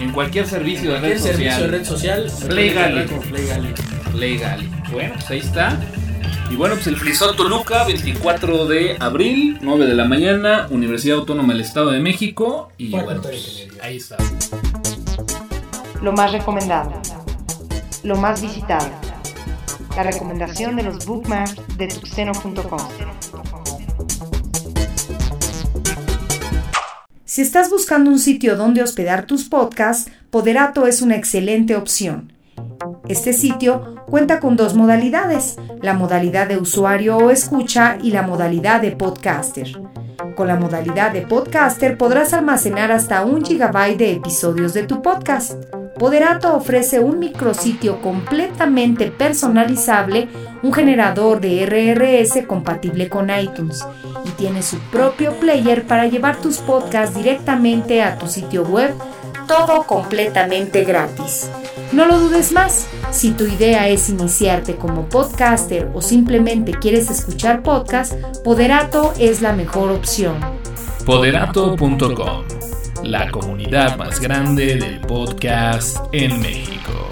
En 0.02 0.12
cualquier 0.12 0.48
servicio 0.48 0.92
de 0.92 1.00
red 1.00 1.10
Cualquier 1.10 1.20
servicio 1.20 1.52
social. 1.52 1.72
de 1.72 1.78
red 1.78 1.86
social. 1.86 2.32
Playgali. 2.50 3.06
Como 3.08 3.22
Playgali. 3.22 3.74
Legal. 4.16 4.70
Bueno, 4.92 5.14
pues 5.16 5.30
ahí 5.30 5.40
está. 5.40 5.80
Y 6.50 6.56
bueno, 6.56 6.76
pues 6.76 6.88
el 6.88 6.98
Frisol 6.98 7.36
Toluca, 7.36 7.86
24 7.86 8.66
de 8.66 8.98
abril, 9.00 9.58
9 9.62 9.86
de 9.86 9.94
la 9.94 10.06
mañana, 10.06 10.68
Universidad 10.70 11.20
Autónoma 11.20 11.54
del 11.54 11.62
Estado 11.62 11.92
de 11.92 12.00
México. 12.00 12.72
Y 12.78 12.90
bueno, 12.92 13.22
pues, 13.22 13.68
ahí 13.82 13.98
está. 13.98 14.18
Lo 16.02 16.12
más 16.12 16.32
recomendado. 16.34 16.92
Lo 18.04 18.18
más 18.18 18.42
visitado. 18.42 18.90
La 19.96 20.04
recomendación 20.04 20.76
de 20.76 20.84
los 20.84 21.06
bookmarks 21.06 21.56
de 21.78 21.88
tuxteno.com. 21.88 22.80
Si 27.32 27.42
estás 27.42 27.70
buscando 27.70 28.12
un 28.12 28.20
sitio 28.20 28.58
donde 28.58 28.84
hospedar 28.84 29.26
tus 29.26 29.48
podcasts, 29.48 30.12
Poderato 30.32 30.86
es 30.86 31.02
una 31.02 31.16
excelente 31.16 31.78
opción. 31.78 32.34
Este 33.08 33.32
sitio 33.32 34.04
cuenta 34.10 34.42
con 34.42 34.58
dos 34.58 34.76
modalidades, 34.76 35.56
la 35.82 35.94
modalidad 35.94 36.50
de 36.50 36.58
usuario 36.58 37.16
o 37.16 37.30
escucha 37.30 37.98
y 38.04 38.12
la 38.12 38.24
modalidad 38.24 38.82
de 38.82 38.92
podcaster. 38.92 39.82
Con 40.36 40.50
la 40.50 40.58
modalidad 40.58 41.14
de 41.14 41.22
podcaster 41.22 41.98
podrás 41.98 42.34
almacenar 42.34 42.92
hasta 42.92 43.24
un 43.24 43.46
gigabyte 43.46 43.98
de 43.98 44.12
episodios 44.12 44.74
de 44.74 44.84
tu 44.84 45.02
podcast. 45.02 45.54
Poderato 46.02 46.56
ofrece 46.56 47.00
un 47.00 47.20
micrositio 47.20 48.02
completamente 48.02 49.12
personalizable, 49.12 50.30
un 50.64 50.74
generador 50.74 51.40
de 51.40 51.64
RRS 51.64 52.48
compatible 52.48 53.08
con 53.08 53.30
iTunes 53.30 53.86
y 54.26 54.32
tiene 54.32 54.64
su 54.64 54.80
propio 54.90 55.34
player 55.34 55.86
para 55.86 56.08
llevar 56.08 56.42
tus 56.42 56.58
podcasts 56.58 57.16
directamente 57.16 58.02
a 58.02 58.18
tu 58.18 58.26
sitio 58.26 58.64
web, 58.64 58.96
todo 59.48 59.84
completamente 59.84 60.86
gratis. 60.86 61.52
No 61.92 62.08
lo 62.08 62.18
dudes 62.18 62.52
más, 62.52 62.88
si 63.12 63.30
tu 63.30 63.44
idea 63.44 63.88
es 63.88 64.10
iniciarte 64.10 64.78
como 64.78 65.08
podcaster 65.08 65.92
o 65.94 66.02
simplemente 66.02 66.72
quieres 66.72 67.12
escuchar 67.12 67.62
podcast, 67.62 68.14
Poderato 68.44 69.14
es 69.20 69.44
la 69.44 69.54
mejor 69.54 69.92
opción. 69.92 70.40
Poderato.com, 71.06 72.44
la 73.04 73.32
comunidad 73.32 73.98
más 73.98 74.20
grande 74.20 74.76
del 74.76 75.00
podcast 75.02 75.98
en 76.12 76.40
México. 76.40 77.08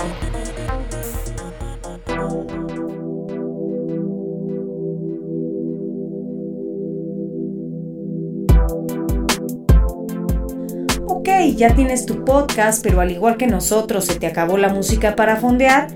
Ok, 11.08 11.28
ya 11.56 11.76
tienes 11.76 12.06
tu 12.06 12.24
podcast, 12.24 12.84
pero 12.84 13.02
al 13.02 13.12
igual 13.12 13.38
que 13.38 13.48
nosotros 13.48 14.06
se 14.06 14.20
te 14.20 14.28
acabó 14.28 14.58
la 14.58 14.70
música 14.70 15.16
para 15.16 15.38
fondear. 15.38 15.88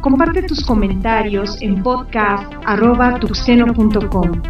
Comparte 0.01 0.43
tus 0.43 0.65
comentarios 0.65 1.63
en 1.63 1.81
podcast.tuxteno.com. 1.81 4.43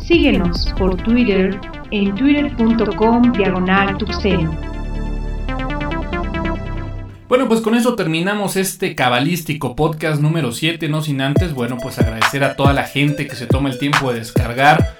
Síguenos 0.00 0.74
por 0.76 0.96
Twitter 0.96 1.60
en 1.92 2.12
twitter.com 2.16 3.30
diagonal 3.32 3.96
tuxteno. 3.98 4.50
Bueno, 7.28 7.46
pues 7.46 7.60
con 7.60 7.76
eso 7.76 7.94
terminamos 7.94 8.56
este 8.56 8.96
cabalístico 8.96 9.76
podcast 9.76 10.20
número 10.20 10.50
7, 10.50 10.88
no 10.88 11.02
sin 11.02 11.20
antes, 11.20 11.54
bueno, 11.54 11.76
pues 11.80 12.00
agradecer 12.00 12.42
a 12.42 12.56
toda 12.56 12.72
la 12.72 12.82
gente 12.84 13.28
que 13.28 13.36
se 13.36 13.46
toma 13.46 13.70
el 13.70 13.78
tiempo 13.78 14.12
de 14.12 14.18
descargar 14.18 14.95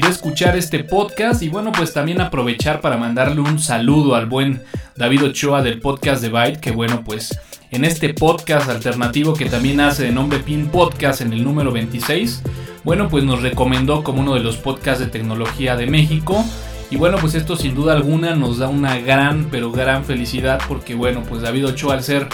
de 0.00 0.08
escuchar 0.08 0.56
este 0.56 0.82
podcast 0.82 1.42
y 1.42 1.48
bueno, 1.48 1.70
pues 1.70 1.92
también 1.92 2.20
aprovechar 2.20 2.80
para 2.80 2.96
mandarle 2.96 3.40
un 3.40 3.58
saludo 3.58 4.14
al 4.14 4.26
buen 4.26 4.62
David 4.96 5.24
Ochoa 5.24 5.62
del 5.62 5.80
podcast 5.80 6.20
de 6.20 6.30
Byte, 6.30 6.58
que 6.58 6.70
bueno, 6.72 7.02
pues 7.04 7.38
en 7.70 7.84
este 7.84 8.12
podcast 8.12 8.68
alternativo 8.68 9.34
que 9.34 9.44
también 9.44 9.80
hace 9.80 10.04
de 10.04 10.10
nombre 10.10 10.40
Pin 10.40 10.68
Podcast 10.68 11.20
en 11.20 11.32
el 11.32 11.44
número 11.44 11.70
26, 11.70 12.42
bueno, 12.82 13.08
pues 13.08 13.24
nos 13.24 13.42
recomendó 13.42 14.02
como 14.02 14.20
uno 14.20 14.34
de 14.34 14.40
los 14.40 14.56
podcasts 14.56 15.04
de 15.04 15.10
tecnología 15.10 15.76
de 15.76 15.86
México. 15.86 16.44
Y 16.90 16.96
bueno, 16.96 17.18
pues 17.20 17.34
esto 17.34 17.56
sin 17.56 17.74
duda 17.74 17.92
alguna 17.92 18.34
nos 18.34 18.58
da 18.58 18.68
una 18.68 18.98
gran, 18.98 19.48
pero 19.50 19.70
gran 19.70 20.04
felicidad 20.04 20.60
porque 20.66 20.94
bueno, 20.94 21.22
pues 21.28 21.42
David 21.42 21.66
Ochoa 21.66 21.94
al 21.94 22.02
ser 22.02 22.28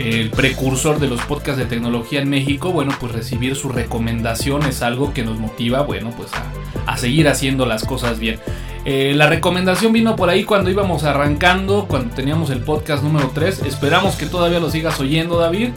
el 0.00 0.30
precursor 0.30 0.98
de 0.98 1.08
los 1.08 1.20
podcasts 1.22 1.58
de 1.58 1.66
tecnología 1.66 2.22
en 2.22 2.30
México, 2.30 2.72
bueno, 2.72 2.92
pues 2.98 3.12
recibir 3.12 3.54
su 3.54 3.68
recomendación 3.68 4.64
es 4.64 4.82
algo 4.82 5.12
que 5.12 5.22
nos 5.22 5.38
motiva, 5.38 5.82
bueno, 5.82 6.10
pues 6.16 6.30
a, 6.86 6.96
seguir 6.96 7.28
haciendo 7.28 7.66
las 7.66 7.84
cosas 7.84 8.18
bien. 8.18 8.38
Eh, 8.84 9.12
la 9.14 9.28
recomendación 9.28 9.92
vino 9.92 10.16
por 10.16 10.30
ahí 10.30 10.44
cuando 10.44 10.70
íbamos 10.70 11.04
arrancando, 11.04 11.86
cuando 11.86 12.14
teníamos 12.14 12.50
el 12.50 12.60
podcast 12.60 13.02
número 13.02 13.30
3. 13.34 13.62
Esperamos 13.66 14.16
que 14.16 14.26
todavía 14.26 14.58
lo 14.58 14.70
sigas 14.70 14.98
oyendo, 15.00 15.38
David. 15.38 15.70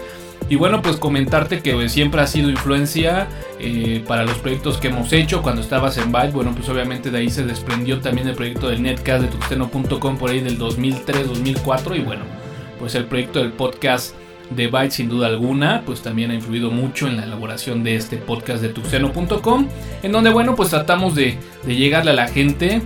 Y 0.50 0.56
bueno, 0.56 0.82
pues 0.82 0.98
comentarte 0.98 1.62
que 1.62 1.74
pues, 1.74 1.92
siempre 1.92 2.22
ha 2.22 2.28
sido 2.28 2.50
influencia 2.50 3.28
eh, 3.60 4.04
para 4.08 4.24
los 4.24 4.38
proyectos 4.38 4.78
que 4.78 4.88
hemos 4.88 5.12
hecho. 5.14 5.42
Cuando 5.42 5.62
estabas 5.62 5.98
en 5.98 6.12
Byte, 6.12 6.34
bueno, 6.34 6.54
pues 6.56 6.68
obviamente 6.70 7.12
de 7.12 7.20
ahí 7.20 7.30
se 7.30 7.44
desprendió 7.44 8.00
también 8.00 8.28
el 8.28 8.36
proyecto 8.36 8.70
del 8.70 8.82
netcast 8.82 9.24
de 9.24 9.30
tuxteno.com 9.30 10.18
por 10.18 10.30
ahí 10.30 10.40
del 10.42 10.60
2003-2004. 10.60 11.98
Y 11.98 12.02
bueno, 12.02 12.43
pues 12.84 12.96
el 12.96 13.06
proyecto 13.06 13.40
del 13.40 13.54
podcast 13.54 14.14
de 14.50 14.68
Byte 14.68 14.92
sin 14.92 15.08
duda 15.08 15.28
alguna, 15.28 15.84
pues 15.86 16.02
también 16.02 16.32
ha 16.32 16.34
influido 16.34 16.70
mucho 16.70 17.08
en 17.08 17.16
la 17.16 17.24
elaboración 17.24 17.82
de 17.82 17.96
este 17.96 18.18
podcast 18.18 18.62
de 18.62 18.68
tuxeno.com, 18.68 19.70
en 20.04 20.12
donde 20.12 20.30
bueno, 20.30 20.54
pues 20.54 20.72
tratamos 20.72 21.16
de, 21.16 21.38
llegarle 21.66 22.12
a 22.12 22.14
la 22.14 22.28
gente 22.28 22.82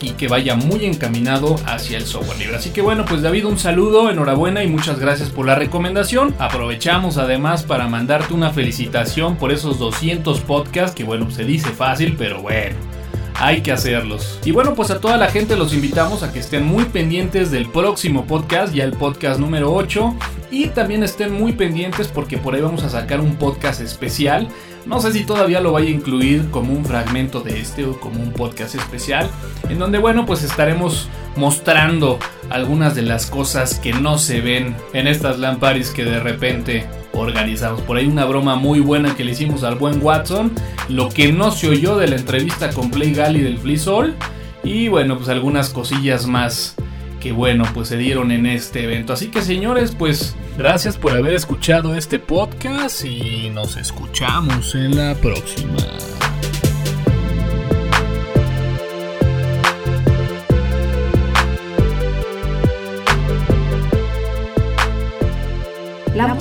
y 0.00 0.10
que 0.10 0.28
vaya 0.28 0.54
muy 0.54 0.84
encaminado 0.84 1.56
hacia 1.66 1.98
el 1.98 2.06
software 2.06 2.38
libre. 2.38 2.54
Así 2.54 2.70
que 2.70 2.80
bueno, 2.80 3.04
pues 3.06 3.22
David, 3.22 3.46
un 3.46 3.58
saludo, 3.58 4.08
enhorabuena 4.08 4.62
y 4.62 4.68
muchas 4.68 5.00
gracias 5.00 5.30
por 5.30 5.46
la 5.46 5.56
recomendación. 5.56 6.32
Aprovechamos 6.38 7.18
además 7.18 7.64
para 7.64 7.88
mandarte 7.88 8.34
una 8.34 8.50
felicitación 8.50 9.34
por 9.34 9.50
esos 9.50 9.80
200 9.80 10.42
podcasts, 10.42 10.94
que 10.94 11.02
bueno, 11.02 11.28
se 11.32 11.44
dice 11.44 11.70
fácil, 11.70 12.14
pero 12.16 12.40
bueno. 12.40 12.93
Hay 13.34 13.62
que 13.62 13.72
hacerlos. 13.72 14.38
Y 14.44 14.52
bueno, 14.52 14.74
pues 14.74 14.90
a 14.90 15.00
toda 15.00 15.16
la 15.16 15.28
gente 15.28 15.56
los 15.56 15.74
invitamos 15.74 16.22
a 16.22 16.32
que 16.32 16.38
estén 16.38 16.64
muy 16.64 16.84
pendientes 16.84 17.50
del 17.50 17.68
próximo 17.68 18.26
podcast, 18.26 18.72
ya 18.72 18.84
el 18.84 18.92
podcast 18.92 19.40
número 19.40 19.74
8. 19.74 20.14
Y 20.50 20.68
también 20.68 21.02
estén 21.02 21.32
muy 21.32 21.52
pendientes 21.52 22.08
porque 22.08 22.38
por 22.38 22.54
ahí 22.54 22.60
vamos 22.60 22.84
a 22.84 22.90
sacar 22.90 23.20
un 23.20 23.36
podcast 23.36 23.80
especial 23.80 24.48
no 24.86 25.00
sé 25.00 25.12
si 25.12 25.24
todavía 25.24 25.60
lo 25.60 25.72
vaya 25.72 25.88
a 25.88 25.92
incluir 25.92 26.50
como 26.50 26.72
un 26.72 26.84
fragmento 26.84 27.40
de 27.40 27.58
este 27.58 27.86
o 27.86 27.98
como 27.98 28.20
un 28.20 28.32
podcast 28.32 28.74
especial, 28.74 29.28
en 29.68 29.78
donde 29.78 29.98
bueno, 29.98 30.26
pues 30.26 30.42
estaremos 30.42 31.08
mostrando 31.36 32.18
algunas 32.50 32.94
de 32.94 33.02
las 33.02 33.26
cosas 33.26 33.78
que 33.78 33.92
no 33.94 34.18
se 34.18 34.40
ven 34.40 34.76
en 34.92 35.06
estas 35.06 35.38
lamparis 35.38 35.90
que 35.90 36.04
de 36.04 36.20
repente 36.20 36.86
organizamos. 37.14 37.80
Por 37.82 37.96
ahí 37.96 38.06
una 38.06 38.24
broma 38.24 38.56
muy 38.56 38.80
buena 38.80 39.14
que 39.14 39.24
le 39.24 39.32
hicimos 39.32 39.62
al 39.64 39.76
buen 39.76 40.02
Watson, 40.02 40.52
lo 40.88 41.08
que 41.08 41.32
no 41.32 41.50
se 41.50 41.68
oyó 41.68 41.96
de 41.96 42.08
la 42.08 42.16
entrevista 42.16 42.70
con 42.70 42.90
Play 42.90 43.14
Gali 43.14 43.40
del 43.40 43.58
Flisol 43.58 44.14
y 44.62 44.88
bueno, 44.88 45.16
pues 45.16 45.28
algunas 45.28 45.70
cosillas 45.70 46.26
más 46.26 46.74
que 47.20 47.32
bueno, 47.32 47.64
pues 47.72 47.88
se 47.88 47.96
dieron 47.96 48.30
en 48.32 48.44
este 48.44 48.84
evento. 48.84 49.14
Así 49.14 49.28
que 49.30 49.40
señores, 49.40 49.94
pues 49.98 50.36
gracias 50.58 50.98
por 50.98 51.12
haber 51.12 51.32
escuchado 51.34 51.94
este 51.94 52.18
podcast 52.18 53.04
y 53.04 53.48
nos 53.50 53.76
escuchamos 53.78 54.74
en 54.74 54.96
la 54.96 55.14
próxima. 55.14 55.76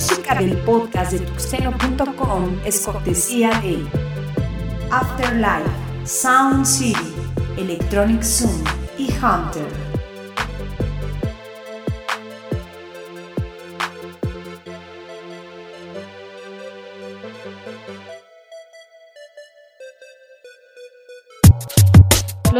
Música 0.04 0.36
del 0.36 0.58
podcast 0.64 1.14
de 1.14 1.20
tuxeno.com 1.20 2.58
es 2.66 2.82
cortesía 2.82 3.52
de 3.62 3.86
Afterlife, 4.92 5.70
Sound 6.04 6.66
City, 6.66 7.14
Electronic 7.58 8.22
Zoom 8.22 8.64
y 8.98 9.06
Hunter. 9.06 9.83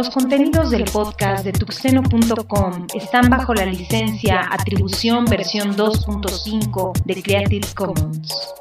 Los 0.04 0.12
contenidos 0.12 0.70
del 0.70 0.84
podcast 0.84 1.46
de 1.46 1.52
tuxeno.com 1.52 2.86
están 2.94 3.30
bajo 3.30 3.54
la 3.54 3.64
licencia 3.64 4.42
Atribución 4.50 5.24
versión 5.24 5.74
2.5 5.74 6.92
de 7.06 7.22
Creative 7.22 7.66
Commons. 7.74 8.52